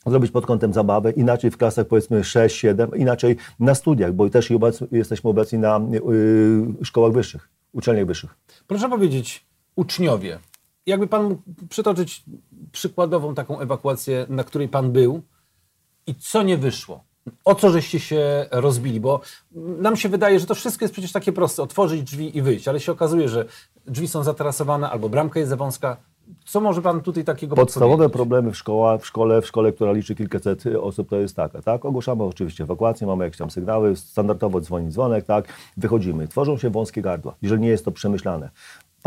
zrobić 0.06 0.30
pod 0.30 0.46
kątem 0.46 0.72
zabawy, 0.72 1.10
inaczej 1.10 1.50
w 1.50 1.56
klasach 1.56 1.86
powiedzmy 1.86 2.24
6, 2.24 2.56
7, 2.56 2.90
inaczej 2.96 3.36
na 3.60 3.74
studiach, 3.74 4.12
bo 4.12 4.30
też 4.30 4.52
jesteśmy 4.92 5.30
obecni 5.30 5.58
na 5.58 5.80
y, 6.80 6.84
szkołach 6.84 7.12
wyższych, 7.12 7.48
uczelniach 7.72 8.06
wyższych. 8.06 8.36
Proszę 8.66 8.88
powiedzieć, 8.88 9.46
uczniowie, 9.76 10.38
jakby 10.86 11.06
pan 11.06 11.24
mógł 11.24 11.42
przytoczyć 11.68 12.24
przykładową 12.72 13.34
taką 13.34 13.60
ewakuację, 13.60 14.26
na 14.28 14.44
której 14.44 14.68
pan 14.68 14.92
był 14.92 15.22
i 16.06 16.14
co 16.14 16.42
nie 16.42 16.56
wyszło? 16.56 17.04
O 17.44 17.54
co 17.54 17.70
żeście 17.70 18.00
się 18.00 18.46
rozbili? 18.50 19.00
Bo 19.00 19.20
nam 19.80 19.96
się 19.96 20.08
wydaje, 20.08 20.40
że 20.40 20.46
to 20.46 20.54
wszystko 20.54 20.84
jest 20.84 20.92
przecież 20.92 21.12
takie 21.12 21.32
proste, 21.32 21.62
otworzyć 21.62 22.02
drzwi 22.02 22.36
i 22.36 22.42
wyjść, 22.42 22.68
ale 22.68 22.80
się 22.80 22.92
okazuje, 22.92 23.28
że 23.28 23.44
drzwi 23.86 24.08
są 24.08 24.22
zatarasowane 24.22 24.90
albo 24.90 25.08
bramka 25.08 25.38
jest 25.38 25.50
za 25.50 25.56
wąska. 25.56 25.96
Co 26.44 26.60
może 26.60 26.82
pan 26.82 27.00
tutaj 27.00 27.24
takiego 27.24 27.56
Podstawowe 27.56 28.08
problemy 28.08 28.50
w, 28.50 28.56
szkoła, 28.56 28.98
w 28.98 29.06
szkole, 29.06 29.42
w 29.42 29.46
szkole, 29.46 29.72
która 29.72 29.92
liczy 29.92 30.14
kilkaset 30.14 30.64
osób, 30.80 31.08
to 31.08 31.16
jest 31.16 31.36
taka, 31.36 31.62
tak? 31.62 31.84
Ogłaszamy 31.84 32.24
oczywiście 32.24 32.64
ewakuację, 32.64 33.06
mamy 33.06 33.24
jakieś 33.24 33.38
tam 33.38 33.50
sygnały, 33.50 33.96
standardowo 33.96 34.60
dzwoni 34.60 34.90
dzwonek, 34.90 35.24
tak? 35.24 35.44
Wychodzimy. 35.76 36.28
Tworzą 36.28 36.58
się 36.58 36.70
wąskie 36.70 37.02
gardła, 37.02 37.34
jeżeli 37.42 37.62
nie 37.62 37.68
jest 37.68 37.84
to 37.84 37.90
przemyślane. 37.90 38.50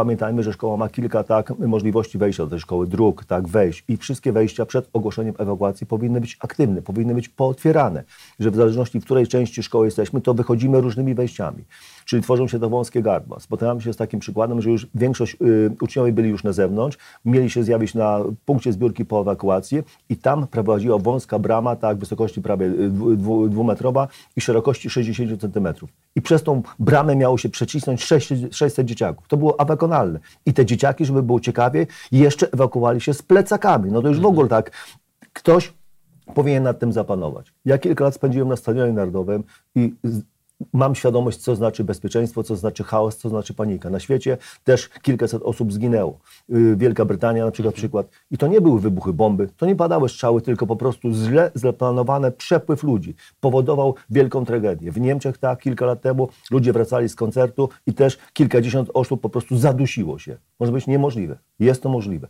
Pamiętajmy, 0.02 0.44
że 0.44 0.54
szkoła 0.54 0.78
ma 0.78 0.90
kilka 0.90 1.24
tak 1.24 1.60
możliwości 1.60 2.18
wejścia 2.18 2.44
do 2.44 2.50
tej 2.50 2.60
szkoły, 2.60 2.88
dróg, 2.88 3.26
tak, 3.26 3.48
wejść 3.48 3.84
i 3.88 3.98
wszystkie 3.98 4.32
wejścia 4.32 4.66
przed 4.66 4.90
ogłoszeniem 4.94 5.34
ewakuacji 5.38 5.88
powinny 5.88 6.22
być 6.22 6.38
aktywne, 6.40 6.82
powinny 6.82 7.14
być 7.14 7.30
pootwierane, 7.30 8.04
że 8.40 8.52
w 8.52 8.56
zależności 8.56 9.00
w 9.00 9.06
której 9.06 9.28
części 9.28 9.64
szkoły 9.64 9.88
jesteśmy, 9.88 10.22
to 10.22 10.34
wychodzimy 10.34 10.82
różnymi 10.82 11.14
wejściami. 11.14 11.64
Czyli 12.06 12.24
tworzą 12.24 12.48
się 12.48 12.60
te 12.60 12.70
wąskie 12.70 13.02
gardła. 13.02 13.40
Spotykamy 13.40 13.82
się 13.82 13.94
z 13.94 13.98
takim 13.98 14.20
przykładem, 14.20 14.62
że 14.62 14.72
już 14.72 14.88
większość 14.96 15.38
y, 15.42 15.72
uczniowie 15.82 16.12
byli 16.12 16.30
już 16.30 16.44
na 16.44 16.52
zewnątrz, 16.52 16.98
mieli 17.26 17.50
się 17.50 17.64
zjawić 17.64 17.94
na 17.94 18.20
punkcie 18.46 18.74
zbiórki 18.74 19.06
po 19.06 19.22
ewakuacji 19.22 19.84
i 20.10 20.18
tam 20.18 20.48
prowadziła 20.48 20.98
wąska 20.98 21.40
brama, 21.40 21.76
tak, 21.76 21.98
wysokości 21.98 22.42
prawie 22.42 22.66
y, 22.66 22.90
dwu- 22.90 23.16
dwu- 23.16 23.50
dwumetrowa 23.50 24.08
i 24.36 24.42
szerokości 24.42 24.90
60 24.90 25.42
centymetrów. 25.42 25.90
I 26.16 26.22
przez 26.22 26.44
tą 26.44 26.62
bramę 26.80 27.16
miało 27.16 27.38
się 27.38 27.50
przecisnąć 27.50 28.04
600, 28.04 28.56
600 28.56 28.88
dzieciaków. 28.88 29.28
To 29.28 29.38
było 29.38 29.60
I 30.46 30.54
te 30.54 30.66
dzieciaki, 30.66 31.06
żeby 31.06 31.24
było 31.24 31.40
ciekawie, 31.40 31.88
jeszcze 32.12 32.52
ewakuowali 32.52 33.02
się 33.02 33.14
z 33.14 33.22
plecakami. 33.22 33.92
No 33.92 34.02
to 34.02 34.08
już 34.08 34.20
w 34.20 34.26
ogóle 34.26 34.48
tak, 34.48 34.72
ktoś 35.34 35.74
powinien 36.34 36.64
nad 36.64 36.80
tym 36.80 36.94
zapanować. 36.94 37.54
Ja 37.66 37.78
kilka 37.78 38.04
lat 38.04 38.16
spędziłem 38.16 38.48
na 38.48 38.56
Stadionie 38.56 38.94
Narodowym 38.94 39.44
i 39.76 39.94
mam 40.74 40.96
świadomość, 40.96 41.38
co 41.38 41.56
znaczy 41.56 41.84
bezpieczeństwo, 41.84 42.44
co 42.44 42.56
znaczy 42.56 42.84
chaos, 42.84 43.18
co 43.18 43.30
znaczy 43.30 43.54
panika. 43.54 43.90
Na 43.90 44.00
świecie 44.00 44.38
też 44.64 44.90
kilkaset 44.90 45.44
osób 45.44 45.74
zginęło. 45.74 46.20
Yy, 46.50 46.76
Wielka 46.76 47.06
Brytania 47.06 47.46
na 47.46 47.52
przykład, 47.52 47.76
przykład. 47.76 48.08
I 48.32 48.38
to 48.38 48.48
nie 48.48 48.62
były 48.62 48.80
wybuchy 48.80 49.14
bomby, 49.14 49.50
to 49.58 49.66
nie 49.66 49.76
padały 49.76 50.10
strzały, 50.10 50.42
tylko 50.42 50.68
po 50.68 50.76
prostu 50.76 51.12
źle 51.14 51.52
zaplanowany 51.56 52.32
przepływ 52.32 52.84
ludzi 52.84 53.16
powodował 53.40 53.96
wielką 54.10 54.46
tragedię. 54.46 54.92
W 54.92 55.02
Niemczech 55.02 55.38
tak, 55.38 55.62
kilka 55.62 55.86
lat 55.86 56.02
temu 56.02 56.30
ludzie 56.52 56.74
wracali 56.74 57.10
z 57.10 57.16
koncertu 57.16 57.70
i 57.88 57.94
też 57.94 58.18
kilkadziesiąt 58.34 58.90
osób 58.94 59.22
po 59.22 59.30
prostu 59.30 59.58
zadusiło 59.58 60.20
się. 60.20 60.38
Może 60.60 60.72
być 60.72 60.88
niemożliwe. 60.88 61.38
Jest 61.60 61.84
to 61.84 61.90
możliwe. 61.90 62.28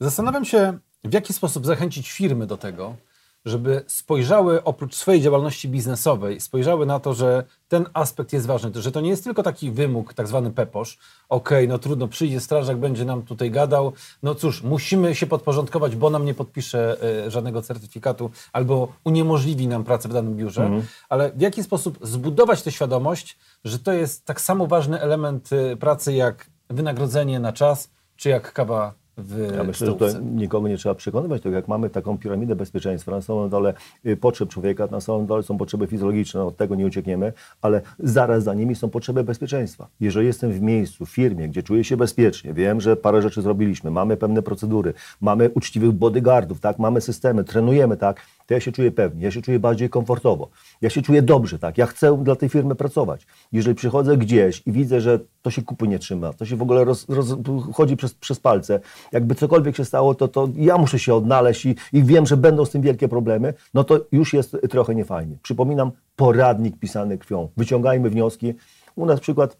Zastanawiam 0.00 0.44
się, 0.44 0.78
w 1.04 1.12
jaki 1.12 1.32
sposób 1.32 1.66
zachęcić 1.66 2.12
firmy 2.12 2.46
do 2.46 2.56
tego, 2.56 2.94
żeby 3.44 3.84
spojrzały 3.86 4.64
oprócz 4.64 4.94
swojej 4.94 5.20
działalności 5.20 5.68
biznesowej, 5.68 6.40
spojrzały 6.40 6.86
na 6.86 7.00
to, 7.00 7.14
że 7.14 7.44
ten 7.68 7.86
aspekt 7.94 8.32
jest 8.32 8.46
ważny, 8.46 8.70
że 8.74 8.92
to 8.92 9.00
nie 9.00 9.10
jest 9.10 9.24
tylko 9.24 9.42
taki 9.42 9.70
wymóg, 9.70 10.14
tak 10.14 10.28
zwany 10.28 10.50
peposz. 10.50 10.98
Okej, 11.28 11.68
no 11.68 11.78
trudno, 11.78 12.08
przyjdzie 12.08 12.40
strażak, 12.40 12.76
będzie 12.76 13.04
nam 13.04 13.22
tutaj 13.22 13.50
gadał. 13.50 13.92
No 14.22 14.34
cóż, 14.34 14.62
musimy 14.62 15.14
się 15.14 15.26
podporządkować, 15.26 15.96
bo 15.96 16.10
nam 16.10 16.24
nie 16.24 16.34
podpisze 16.34 16.96
e, 17.26 17.30
żadnego 17.30 17.62
certyfikatu 17.62 18.30
albo 18.52 18.92
uniemożliwi 19.04 19.68
nam 19.68 19.84
pracę 19.84 20.08
w 20.08 20.12
danym 20.12 20.36
biurze. 20.36 20.70
Ale 21.08 21.32
w 21.32 21.40
jaki 21.40 21.62
sposób 21.62 21.98
zbudować 22.02 22.62
tę 22.62 22.72
świadomość, 22.72 23.38
że 23.64 23.78
to 23.78 23.92
jest 23.92 24.24
tak 24.24 24.40
samo 24.40 24.66
ważny 24.66 25.00
element 25.00 25.50
e, 25.52 25.76
pracy 25.76 26.12
jak 26.12 26.50
wynagrodzenie 26.70 27.40
na 27.40 27.52
czas, 27.52 27.90
czy 28.16 28.28
jak 28.28 28.52
kawa 28.52 28.99
w 29.18 29.52
Ja 29.56 29.64
myślę, 29.64 29.86
że 29.86 29.94
to 29.94 30.06
nikogo 30.20 30.68
nie 30.68 30.76
trzeba 30.76 30.94
przekonywać, 30.94 31.42
tak 31.42 31.52
jak 31.52 31.68
mamy 31.68 31.90
taką 31.90 32.18
piramidę 32.18 32.56
bezpieczeństwa, 32.56 33.12
na 33.12 33.20
samym 33.20 33.48
dole 33.48 33.74
y, 34.06 34.16
potrzeb 34.16 34.48
człowieka, 34.48 34.88
na 34.90 35.00
samym 35.00 35.26
dole 35.26 35.42
są 35.42 35.58
potrzeby 35.58 35.86
fizjologiczne, 35.86 36.44
od 36.44 36.56
tego 36.56 36.74
nie 36.74 36.86
uciekniemy, 36.86 37.32
ale 37.62 37.80
zaraz 37.98 38.44
za 38.44 38.54
nimi 38.54 38.74
są 38.74 38.90
potrzeby 38.90 39.24
bezpieczeństwa. 39.24 39.88
Jeżeli 40.00 40.26
jestem 40.26 40.52
w 40.52 40.60
miejscu, 40.60 41.06
w 41.06 41.10
firmie, 41.10 41.48
gdzie 41.48 41.62
czuję 41.62 41.84
się 41.84 41.96
bezpiecznie, 41.96 42.54
wiem, 42.54 42.80
że 42.80 42.96
parę 42.96 43.22
rzeczy 43.22 43.42
zrobiliśmy, 43.42 43.90
mamy 43.90 44.16
pewne 44.16 44.42
procedury, 44.42 44.94
mamy 45.20 45.50
uczciwych 45.50 45.92
bodyguardów, 45.92 46.60
tak, 46.60 46.78
mamy 46.78 47.00
systemy, 47.00 47.44
trenujemy, 47.44 47.96
tak, 47.96 48.20
to 48.50 48.54
ja 48.54 48.60
się 48.60 48.72
czuję 48.72 48.90
pewnie, 48.90 49.24
ja 49.24 49.30
się 49.30 49.42
czuję 49.42 49.58
bardziej 49.58 49.90
komfortowo, 49.90 50.48
ja 50.80 50.90
się 50.90 51.02
czuję 51.02 51.22
dobrze, 51.22 51.58
tak, 51.58 51.78
ja 51.78 51.86
chcę 51.86 52.24
dla 52.24 52.36
tej 52.36 52.48
firmy 52.48 52.74
pracować. 52.74 53.26
Jeżeli 53.52 53.74
przychodzę 53.74 54.16
gdzieś 54.16 54.62
i 54.66 54.72
widzę, 54.72 55.00
że 55.00 55.20
to 55.42 55.50
się 55.50 55.62
kupy 55.62 55.88
nie 55.88 55.98
trzyma, 55.98 56.32
to 56.32 56.44
się 56.44 56.56
w 56.56 56.62
ogóle 56.62 56.84
roz, 56.84 57.08
roz, 57.08 57.36
chodzi 57.74 57.96
przez, 57.96 58.14
przez 58.14 58.40
palce, 58.40 58.80
jakby 59.12 59.34
cokolwiek 59.34 59.76
się 59.76 59.84
stało, 59.84 60.14
to, 60.14 60.28
to 60.28 60.48
ja 60.56 60.78
muszę 60.78 60.98
się 60.98 61.14
odnaleźć 61.14 61.66
i, 61.66 61.76
i 61.92 62.04
wiem, 62.04 62.26
że 62.26 62.36
będą 62.36 62.64
z 62.64 62.70
tym 62.70 62.82
wielkie 62.82 63.08
problemy, 63.08 63.54
no 63.74 63.84
to 63.84 64.00
już 64.12 64.32
jest 64.32 64.56
trochę 64.70 64.94
niefajnie. 64.94 65.36
Przypominam, 65.42 65.90
poradnik 66.16 66.78
pisany 66.78 67.18
krwią. 67.18 67.48
Wyciągajmy 67.56 68.10
wnioski. 68.10 68.54
U 68.96 69.06
nas 69.06 69.20
przykład 69.20 69.56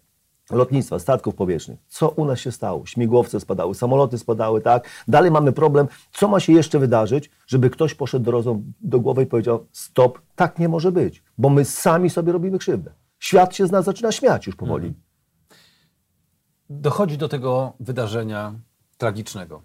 lotnictwa, 0.53 0.99
statków 0.99 1.35
powietrznych. 1.35 1.79
Co 1.87 2.09
u 2.09 2.25
nas 2.25 2.39
się 2.39 2.51
stało? 2.51 2.85
Śmigłowce 2.85 3.39
spadały, 3.39 3.75
samoloty 3.75 4.17
spadały, 4.17 4.61
tak? 4.61 4.89
Dalej 5.07 5.31
mamy 5.31 5.51
problem, 5.51 5.87
co 6.11 6.27
ma 6.27 6.39
się 6.39 6.53
jeszcze 6.53 6.79
wydarzyć, 6.79 7.29
żeby 7.47 7.69
ktoś 7.69 7.93
poszedł 7.93 8.25
do 8.25 8.31
rozum 8.31 8.73
do 8.81 8.99
głowy 8.99 9.23
i 9.23 9.25
powiedział 9.25 9.67
stop, 9.71 10.21
tak 10.35 10.59
nie 10.59 10.69
może 10.69 10.91
być, 10.91 11.23
bo 11.37 11.49
my 11.49 11.65
sami 11.65 12.09
sobie 12.09 12.31
robimy 12.31 12.57
krzywdę. 12.59 12.91
Świat 13.19 13.55
się 13.55 13.67
z 13.67 13.71
nas 13.71 13.85
zaczyna 13.85 14.11
śmiać 14.11 14.47
już 14.47 14.55
powoli. 14.55 14.93
dochodzi 16.69 17.17
do 17.17 17.29
tego 17.29 17.73
wydarzenia 17.79 18.53
tragicznego. 18.97 19.61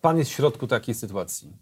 Pan 0.00 0.18
jest 0.18 0.30
w 0.30 0.34
środku 0.34 0.66
takiej 0.66 0.94
sytuacji. 0.94 1.56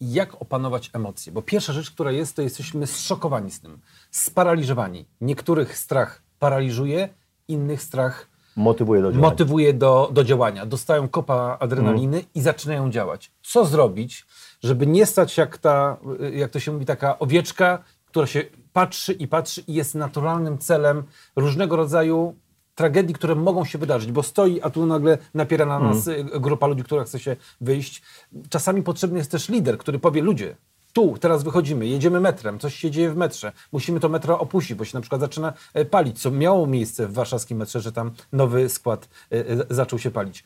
Jak 0.00 0.42
opanować 0.42 0.90
emocje? 0.92 1.32
Bo 1.32 1.42
pierwsza 1.42 1.72
rzecz, 1.72 1.90
która 1.90 2.12
jest, 2.12 2.36
to 2.36 2.42
jesteśmy 2.42 2.86
zszokowani 2.86 3.50
z 3.50 3.60
tym, 3.60 3.80
sparaliżowani. 4.10 5.08
Niektórych 5.20 5.78
strach 5.78 6.22
paraliżuje, 6.40 7.08
innych 7.48 7.82
strach 7.82 8.30
Motywuje 8.56 9.02
do 9.02 9.12
działania. 9.12 9.30
motywuje 9.30 9.74
do, 9.74 10.10
do 10.12 10.24
działania. 10.24 10.66
Dostają 10.66 11.08
kopa 11.08 11.56
adrenaliny 11.60 12.24
i 12.34 12.40
zaczynają 12.40 12.90
działać. 12.90 13.30
Co 13.42 13.64
zrobić, 13.64 14.26
żeby 14.62 14.86
nie 14.86 15.06
stać 15.06 15.36
jak 15.36 15.58
ta, 15.58 15.96
jak 16.32 16.50
to 16.50 16.60
się 16.60 16.72
mówi, 16.72 16.86
taka 16.86 17.18
owieczka, 17.18 17.84
która 18.06 18.26
się 18.26 18.44
patrzy 18.72 19.12
i 19.12 19.28
patrzy 19.28 19.62
i 19.66 19.74
jest 19.74 19.94
naturalnym 19.94 20.58
celem 20.58 21.02
różnego 21.36 21.76
rodzaju 21.76 22.34
tragedii, 22.74 23.14
które 23.14 23.34
mogą 23.34 23.64
się 23.64 23.78
wydarzyć, 23.78 24.12
bo 24.12 24.22
stoi, 24.22 24.60
a 24.60 24.70
tu 24.70 24.86
nagle 24.86 25.18
napiera 25.34 25.66
na 25.66 25.78
nas 25.78 26.06
y, 26.06 26.24
grupa 26.24 26.66
ludzi, 26.66 26.82
która 26.82 27.04
chce 27.04 27.18
się 27.18 27.36
wyjść. 27.60 28.02
Czasami 28.48 28.82
potrzebny 28.82 29.18
jest 29.18 29.30
też 29.30 29.48
lider, 29.48 29.78
który 29.78 29.98
powie, 29.98 30.22
ludzie, 30.22 30.56
tu, 30.92 31.18
teraz 31.20 31.42
wychodzimy, 31.42 31.86
jedziemy 31.86 32.20
metrem, 32.20 32.58
coś 32.58 32.74
się 32.74 32.90
dzieje 32.90 33.10
w 33.10 33.16
metrze, 33.16 33.52
musimy 33.72 34.00
to 34.00 34.08
metro 34.08 34.38
opuścić, 34.38 34.74
bo 34.76 34.84
się 34.84 34.98
na 34.98 35.00
przykład 35.00 35.20
zaczyna 35.20 35.52
e, 35.74 35.84
palić, 35.84 36.22
co 36.22 36.30
miało 36.30 36.66
miejsce 36.66 37.06
w 37.06 37.12
warszawskim 37.12 37.58
metrze, 37.58 37.80
że 37.80 37.92
tam 37.92 38.10
nowy 38.32 38.68
skład 38.68 39.08
e, 39.32 39.34
e, 39.34 39.44
zaczął 39.70 39.98
się 39.98 40.10
palić. 40.10 40.44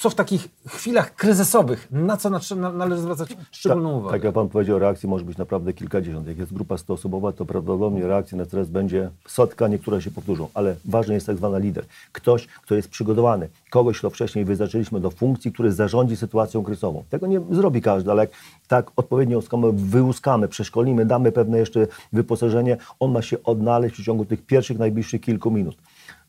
Co 0.00 0.10
w 0.10 0.14
takich 0.14 0.48
chwilach 0.68 1.14
kryzysowych, 1.14 1.88
na 1.90 2.16
co 2.16 2.30
należy 2.56 3.02
zwracać 3.02 3.36
szczególną 3.50 3.88
Tak, 3.90 3.98
uwagę? 3.98 4.12
tak 4.16 4.24
jak 4.24 4.34
Pan 4.34 4.48
powiedział, 4.48 4.78
reakcji 4.78 5.08
może 5.08 5.24
być 5.24 5.38
naprawdę 5.38 5.72
kilkadziesiąt. 5.72 6.26
Jak 6.26 6.38
jest 6.38 6.54
grupa 6.54 6.74
100-osobowa, 6.74 7.32
to 7.32 7.44
prawdopodobnie 7.46 8.06
reakcji 8.06 8.38
na 8.38 8.44
stres 8.44 8.68
będzie 8.68 9.10
setka, 9.28 9.68
niektóre 9.68 10.02
się 10.02 10.10
powtórzą, 10.10 10.48
ale 10.54 10.76
ważny 10.84 11.14
jest 11.14 11.26
tak 11.26 11.36
zwany 11.36 11.60
lider. 11.60 11.84
Ktoś, 12.12 12.46
kto 12.46 12.74
jest 12.74 12.88
przygotowany, 12.88 13.48
kogoś, 13.70 13.98
kto 13.98 14.10
wcześniej 14.10 14.44
wyznaczyliśmy 14.44 15.00
do 15.00 15.10
funkcji, 15.10 15.52
który 15.52 15.72
zarządzi 15.72 16.16
sytuacją 16.16 16.62
kryzysową. 16.62 17.04
Tego 17.10 17.26
nie 17.26 17.40
zrobi 17.50 17.82
każdy, 17.82 18.10
ale 18.10 18.22
jak 18.22 18.30
tak 18.68 18.90
odpowiednio 18.96 19.36
łuskamy, 19.36 19.72
wyłuskamy, 19.72 20.48
przeszkolimy, 20.48 21.06
damy 21.06 21.32
pewne 21.32 21.58
jeszcze 21.58 21.86
wyposażenie, 22.12 22.76
on 23.00 23.12
ma 23.12 23.22
się 23.22 23.42
odnaleźć 23.42 23.92
w 23.92 23.96
przeciągu 23.96 24.24
tych 24.24 24.46
pierwszych, 24.46 24.78
najbliższych 24.78 25.20
kilku 25.20 25.50
minut 25.50 25.76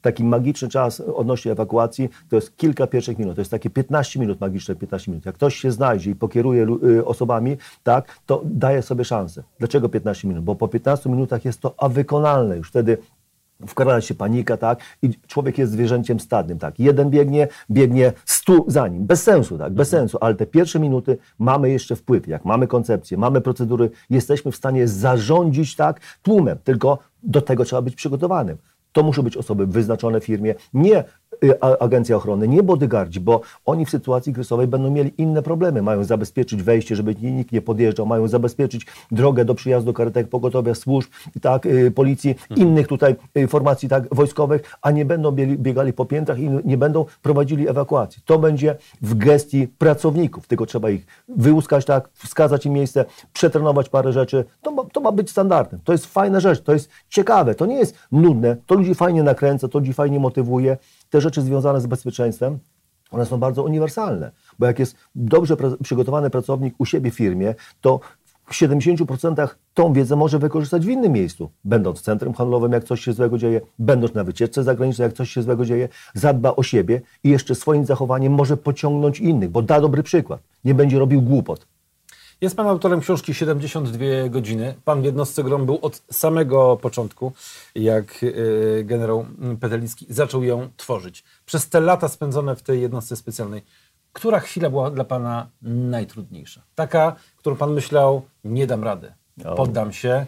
taki 0.02 0.24
magiczny 0.24 0.70
czas 0.70 1.00
odnośnie 1.00 1.52
ewakuacji 1.52 2.10
to 2.30 2.36
jest 2.36 2.58
kilka 2.58 2.88
pierwszych 2.88 3.20
minut. 3.20 3.36
To 3.36 3.42
jest 3.42 3.52
takie 3.52 3.70
15 3.70 4.20
minut, 4.20 4.42
magiczne 4.42 4.76
15 4.76 5.12
minut. 5.12 5.26
Jak 5.26 5.36
ktoś 5.36 5.56
się 5.56 5.72
znajdzie 5.72 6.12
i 6.12 6.16
pokieruje 6.16 6.68
y, 6.84 7.06
osobami, 7.06 7.58
tak, 7.84 8.20
to 8.26 8.42
daje 8.46 8.82
sobie 8.82 9.06
szansę. 9.06 9.44
Dlaczego 9.60 9.90
15 9.90 10.28
minut? 10.28 10.44
Bo 10.44 10.56
po 10.56 10.68
15 10.68 11.10
minutach 11.10 11.46
jest 11.46 11.62
to 11.62 11.76
wykonalne 11.90 12.58
już 12.58 12.70
wtedy. 12.70 12.98
Wkrada 13.68 14.02
się 14.02 14.16
panika, 14.16 14.58
tak? 14.58 14.80
I 15.02 15.10
człowiek 15.28 15.58
jest 15.58 15.72
zwierzęciem 15.72 16.20
stadnym, 16.20 16.60
tak? 16.60 16.80
Jeden 16.80 17.10
biegnie, 17.10 17.48
biegnie 17.72 18.14
stu 18.26 18.66
za 18.68 18.88
nim. 18.88 19.06
Bez 19.06 19.24
sensu, 19.24 19.58
tak? 19.58 19.74
Bez 19.74 19.90
sensu, 19.90 20.18
ale 20.22 20.36
te 20.36 20.46
pierwsze 20.46 20.80
minuty 20.80 21.18
mamy 21.40 21.70
jeszcze 21.70 21.96
wpływ. 21.96 22.28
Jak 22.28 22.46
mamy 22.46 22.68
koncepcję, 22.68 23.18
mamy 23.18 23.42
procedury, 23.42 23.90
jesteśmy 24.10 24.52
w 24.52 24.56
stanie 24.56 24.88
zarządzić, 24.88 25.76
tak? 25.76 26.00
Tłumem. 26.22 26.58
Tylko 26.64 27.00
do 27.24 27.42
tego 27.42 27.66
trzeba 27.66 27.82
być 27.82 27.96
przygotowanym. 27.96 28.58
To 28.92 29.04
muszą 29.04 29.22
być 29.22 29.38
osoby 29.38 29.68
wyznaczone 29.68 30.22
w 30.22 30.26
firmie, 30.26 30.56
nie 30.74 31.04
agencja 31.80 32.16
ochrony, 32.16 32.48
nie 32.48 32.64
bodyguardzi, 32.64 33.20
bo 33.20 33.42
oni 33.66 33.86
w 33.86 33.90
sytuacji 33.90 34.34
kryzysowej 34.34 34.68
będą 34.68 34.92
mieli 34.92 35.14
inne 35.18 35.42
problemy. 35.42 35.82
Mają 35.82 36.04
zabezpieczyć 36.04 36.64
wejście, 36.64 36.96
żeby 36.96 37.16
nikt 37.22 37.52
nie 37.52 37.62
podjeżdżał, 37.62 38.06
mają 38.06 38.28
zabezpieczyć 38.28 38.86
drogę 39.12 39.46
do 39.46 39.56
przyjazdu 39.56 39.94
karetek 39.94 40.28
pogotowia, 40.28 40.76
służb, 40.76 41.10
tak, 41.42 41.66
y, 41.66 41.92
policji, 41.92 42.36
innych 42.56 42.88
tutaj 42.88 43.16
y, 43.38 43.48
formacji 43.48 43.90
tak, 43.90 44.16
wojskowych, 44.16 44.62
a 44.82 44.92
nie 44.92 45.06
będą 45.06 45.32
biegali 45.32 45.94
po 45.94 46.06
piętrach 46.06 46.40
i 46.40 46.50
nie 46.66 46.78
będą 46.78 47.06
prowadzili 47.22 47.70
ewakuacji. 47.70 48.22
To 48.26 48.40
będzie 48.40 48.76
w 49.02 49.16
gestii 49.16 49.68
pracowników, 49.68 50.48
tylko 50.48 50.66
trzeba 50.66 50.90
ich 50.90 51.06
wyłuskać 51.28 51.86
tak, 51.86 52.10
wskazać 52.14 52.66
im 52.66 52.74
miejsce, 52.74 53.06
przetrenować 53.34 53.90
parę 53.90 54.14
rzeczy. 54.14 54.46
To 54.62 54.72
ma, 54.72 54.84
to 54.84 55.02
ma 55.02 55.12
być 55.12 55.30
standardem. 55.30 55.80
To 55.84 55.92
jest 55.92 56.06
fajna 56.06 56.40
rzecz, 56.40 56.62
to 56.62 56.74
jest 56.74 56.90
ciekawe, 57.10 57.56
to 57.56 57.66
nie 57.66 57.76
jest 57.76 57.96
nudne, 58.12 58.58
to 58.66 58.76
ludzi 58.76 58.96
fajnie 58.96 59.24
nakręca, 59.24 59.68
to 59.68 59.80
ludzi 59.80 59.94
fajnie 59.94 60.20
motywuje. 60.20 60.78
Te 61.12 61.22
rzeczy 61.22 61.42
związane 61.42 61.82
z 61.82 61.88
bezpieczeństwem, 61.88 62.60
one 63.12 63.26
są 63.26 63.38
bardzo 63.38 63.64
uniwersalne, 63.64 64.32
bo 64.60 64.66
jak 64.66 64.80
jest 64.80 64.96
dobrze 65.16 65.58
przygotowany 65.84 66.30
pracownik 66.30 66.76
u 66.78 66.86
siebie 66.86 67.12
w 67.12 67.16
firmie, 67.16 67.56
to 67.82 68.00
w 68.46 68.54
70% 68.54 69.48
tą 69.74 69.94
wiedzę 69.94 70.16
może 70.16 70.40
wykorzystać 70.40 70.86
w 70.86 70.90
innym 70.90 71.12
miejscu. 71.12 71.52
Będąc 71.64 72.00
w 72.00 72.02
centrum 72.02 72.34
handlowym, 72.34 72.72
jak 72.72 72.84
coś 72.84 73.02
się 73.02 73.14
złego 73.14 73.38
dzieje, 73.38 73.62
będąc 73.80 74.14
na 74.14 74.24
wycieczce 74.24 74.64
zagranicznej, 74.64 75.06
jak 75.06 75.14
coś 75.14 75.32
się 75.32 75.42
złego 75.42 75.66
dzieje, 75.66 75.90
zadba 76.14 76.56
o 76.56 76.64
siebie 76.64 77.02
i 77.24 77.30
jeszcze 77.30 77.56
swoim 77.56 77.86
zachowaniem 77.86 78.34
może 78.34 78.58
pociągnąć 78.58 79.20
innych, 79.20 79.50
bo 79.50 79.62
da 79.62 79.82
dobry 79.82 80.04
przykład. 80.04 80.42
Nie 80.66 80.76
będzie 80.76 81.00
robił 81.00 81.22
głupot. 81.22 81.68
Jest 82.42 82.56
pan 82.56 82.68
autorem 82.68 83.02
książki 83.02 83.34
72 83.34 84.30
godziny. 84.30 84.76
Pan 84.86 85.02
w 85.02 85.06
jednostce 85.06 85.44
GROM 85.44 85.66
był 85.66 85.80
od 85.82 86.02
samego 86.12 86.78
początku, 86.78 87.34
jak 87.76 88.24
e, 88.24 88.84
generał 88.84 89.26
Petelicki 89.60 90.06
zaczął 90.10 90.44
ją 90.44 90.70
tworzyć. 90.78 91.24
Przez 91.46 91.70
te 91.70 91.80
lata 91.80 92.08
spędzone 92.08 92.56
w 92.56 92.62
tej 92.62 92.82
jednostce 92.82 93.16
specjalnej, 93.16 93.62
która 94.14 94.40
chwila 94.40 94.70
była 94.70 94.92
dla 94.92 95.04
pana 95.04 95.50
najtrudniejsza? 95.62 96.62
Taka, 96.76 97.16
którą 97.38 97.56
pan 97.56 97.74
myślał, 97.74 98.22
nie 98.44 98.68
dam 98.68 98.84
rady, 98.84 99.14
O. 99.46 99.56
poddam 99.56 99.94
się, 99.94 100.26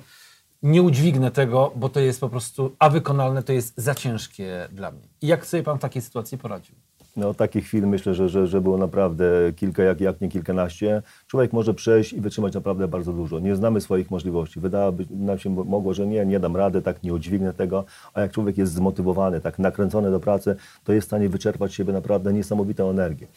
nie 0.64 0.82
udźwignę 0.82 1.32
tego, 1.32 1.72
bo 1.76 1.90
to 1.90 2.00
jest 2.00 2.20
po 2.20 2.30
prostu, 2.30 2.76
a 2.80 2.90
wykonalne 2.90 3.44
to 3.44 3.54
jest 3.54 3.74
za 3.78 3.96
ciężkie 3.96 4.68
dla 4.72 4.92
mnie. 4.92 5.08
I 5.22 5.28
jak 5.28 5.46
sobie 5.46 5.64
pan 5.64 5.78
w 5.78 5.82
takiej 5.82 6.02
sytuacji 6.02 6.38
poradził? 6.38 6.76
No, 7.16 7.34
takich 7.34 7.66
chwil 7.66 7.88
myślę, 7.88 8.14
że, 8.14 8.30
że, 8.30 8.48
że 8.48 8.62
było 8.62 8.78
naprawdę 8.78 9.26
kilka, 9.56 9.84
jak, 9.84 10.02
jak 10.02 10.22
nie 10.22 10.30
kilkanaście. 10.30 11.02
Człowiek 11.28 11.54
może 11.54 11.74
przejść 11.74 12.14
i 12.14 12.22
wytrzymać 12.22 12.54
naprawdę 12.54 12.88
bardzo 12.88 13.14
dużo. 13.14 13.40
Nie 13.40 13.56
znamy 13.56 13.82
swoich 13.82 14.12
możliwości. 14.12 14.60
Wydawałoby 14.60 15.06
nam 15.10 15.40
się 15.40 15.50
mogło, 15.50 15.94
że 15.94 16.08
nie, 16.08 16.26
nie 16.26 16.40
dam 16.40 16.56
rady, 16.56 16.82
tak 16.82 17.04
nie 17.04 17.14
udźwignę 17.14 17.54
tego, 17.54 17.86
a 18.14 18.22
jak 18.22 18.32
człowiek 18.32 18.58
jest 18.58 18.74
zmotywowany, 18.74 19.42
tak 19.42 19.60
nakręcony 19.60 20.12
do 20.12 20.20
pracy, 20.20 20.56
to 20.84 20.94
jest 20.94 21.06
w 21.06 21.10
stanie 21.10 21.30
wyczerpać 21.30 21.74
siebie 21.74 21.94
naprawdę 21.94 22.34
niesamowitą 22.34 22.90
energię. 22.90 23.28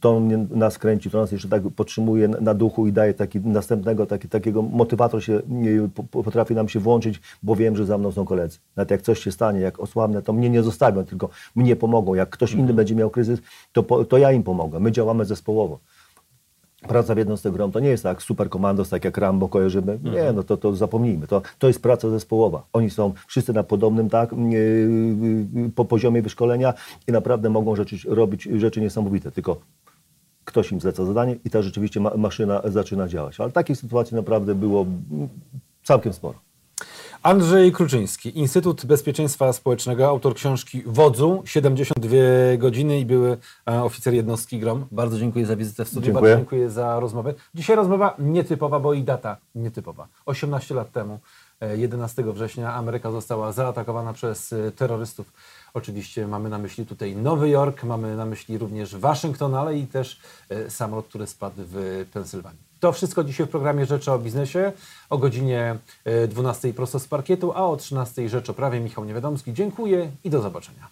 To 0.00 0.20
mnie, 0.20 0.46
nas 0.50 0.78
kręci, 0.78 1.10
to 1.10 1.18
nas 1.18 1.32
jeszcze 1.32 1.48
tak 1.48 1.62
podtrzymuje 1.76 2.28
na- 2.28 2.54
duchu 2.54 2.86
i 2.86 2.92
daje 2.92 3.14
taki 3.14 3.40
następnego, 3.40 4.06
taki, 4.06 4.28
takiego 4.28 4.62
motywator 4.62 5.24
się, 5.24 5.40
potrafi 6.10 6.54
nam 6.54 6.68
się 6.68 6.80
włączyć, 6.80 7.20
bo 7.42 7.56
wiem, 7.56 7.76
że 7.76 7.86
za 7.86 7.98
mną 7.98 8.12
są 8.12 8.24
koledzy. 8.24 8.58
Nawet 8.76 8.90
jak 8.90 9.02
coś 9.02 9.18
się 9.18 9.32
stanie, 9.32 9.60
jak 9.60 9.80
osłabnę, 9.80 10.22
to 10.22 10.32
mnie 10.32 10.50
nie 10.50 10.62
zostawią, 10.62 11.04
tylko 11.04 11.28
mnie 11.56 11.76
pomogą. 11.76 12.14
Jak 12.14 12.30
ktoś 12.30 12.52
inny 12.52 12.74
będzie 12.74 12.94
miał 12.94 13.10
kryzys, 13.10 13.23
to, 13.72 13.82
po, 13.82 14.04
to 14.04 14.18
ja 14.18 14.32
im 14.32 14.42
pomogę. 14.42 14.80
My 14.80 14.92
działamy 14.92 15.24
zespołowo. 15.24 15.78
Praca 16.88 17.14
w 17.14 17.18
jednostce 17.18 17.50
grom 17.50 17.72
to 17.72 17.80
nie 17.80 17.88
jest 17.88 18.02
tak 18.02 18.22
super 18.22 18.48
komandos, 18.48 18.88
tak 18.88 19.04
jak 19.04 19.18
Rambo 19.18 19.48
kojarzymy. 19.48 19.98
Nie, 20.02 20.32
no 20.32 20.42
to, 20.42 20.56
to 20.56 20.76
zapomnijmy. 20.76 21.26
To, 21.26 21.42
to 21.58 21.66
jest 21.66 21.82
praca 21.82 22.10
zespołowa. 22.10 22.66
Oni 22.72 22.90
są 22.90 23.12
wszyscy 23.26 23.52
na 23.52 23.62
podobnym 23.62 24.10
tak, 24.10 24.32
yy, 24.32 24.58
yy, 25.54 25.70
po 25.74 25.84
poziomie 25.84 26.22
wyszkolenia 26.22 26.74
i 27.08 27.12
naprawdę 27.12 27.50
mogą 27.50 27.76
rzeczy, 27.76 27.96
robić 28.06 28.42
rzeczy 28.42 28.80
niesamowite. 28.80 29.30
Tylko 29.30 29.56
ktoś 30.44 30.72
im 30.72 30.80
zleca 30.80 31.04
zadanie 31.04 31.36
i 31.44 31.50
ta 31.50 31.62
rzeczywiście 31.62 32.00
ma, 32.00 32.10
maszyna 32.16 32.62
zaczyna 32.64 33.08
działać. 33.08 33.40
Ale 33.40 33.52
takich 33.52 33.76
sytuacji 33.76 34.16
naprawdę 34.16 34.54
było 34.54 34.86
całkiem 35.82 36.12
sporo. 36.12 36.38
Andrzej 37.24 37.72
Kruczyński, 37.72 38.38
Instytut 38.38 38.86
Bezpieczeństwa 38.86 39.52
Społecznego, 39.52 40.08
autor 40.08 40.34
książki 40.34 40.82
Wodzu, 40.86 41.42
72 41.46 42.16
godziny 42.58 43.00
i 43.00 43.06
były 43.06 43.36
e, 43.68 43.82
oficer 43.82 44.14
jednostki 44.14 44.58
GROM. 44.58 44.86
Bardzo 44.90 45.18
dziękuję 45.18 45.46
za 45.46 45.56
wizytę 45.56 45.84
w 45.84 45.88
studiu, 45.88 46.06
Dziękuję. 46.06 46.22
bardzo 46.22 46.40
dziękuję 46.40 46.70
za 46.70 47.00
rozmowę. 47.00 47.34
Dzisiaj 47.54 47.76
rozmowa 47.76 48.14
nietypowa, 48.18 48.80
bo 48.80 48.94
i 48.94 49.02
data 49.02 49.36
nietypowa. 49.54 50.08
18 50.26 50.74
lat 50.74 50.92
temu, 50.92 51.18
e, 51.60 51.76
11 51.76 52.32
września, 52.32 52.74
Ameryka 52.74 53.10
została 53.10 53.52
zaatakowana 53.52 54.12
przez 54.12 54.52
e, 54.52 54.72
terrorystów. 54.72 55.32
Oczywiście 55.74 56.26
mamy 56.26 56.48
na 56.48 56.58
myśli 56.58 56.86
tutaj 56.86 57.16
Nowy 57.16 57.48
Jork, 57.48 57.84
mamy 57.84 58.16
na 58.16 58.26
myśli 58.26 58.58
również 58.58 58.96
Waszyngton, 58.96 59.54
ale 59.54 59.78
i 59.78 59.86
też 59.86 60.20
e, 60.48 60.70
samolot, 60.70 61.06
który 61.06 61.26
spadł 61.26 61.56
w 61.58 62.06
Pensylwanii. 62.12 62.73
To 62.84 62.92
wszystko 62.92 63.24
dzisiaj 63.24 63.46
w 63.46 63.50
programie 63.50 63.86
Rzeczy 63.86 64.12
o 64.12 64.18
Biznesie. 64.18 64.72
O 65.10 65.18
godzinie 65.18 65.76
e, 66.04 66.28
12 66.28 66.74
prosto 66.74 66.98
z 66.98 67.08
parkietu, 67.08 67.52
a 67.52 67.66
o 67.66 67.76
13 67.76 68.28
Rzecz 68.28 68.50
o 68.50 68.54
Prawie. 68.54 68.80
Michał 68.80 69.04
Niewiadomski. 69.04 69.52
Dziękuję 69.52 70.10
i 70.24 70.30
do 70.30 70.42
zobaczenia. 70.42 70.88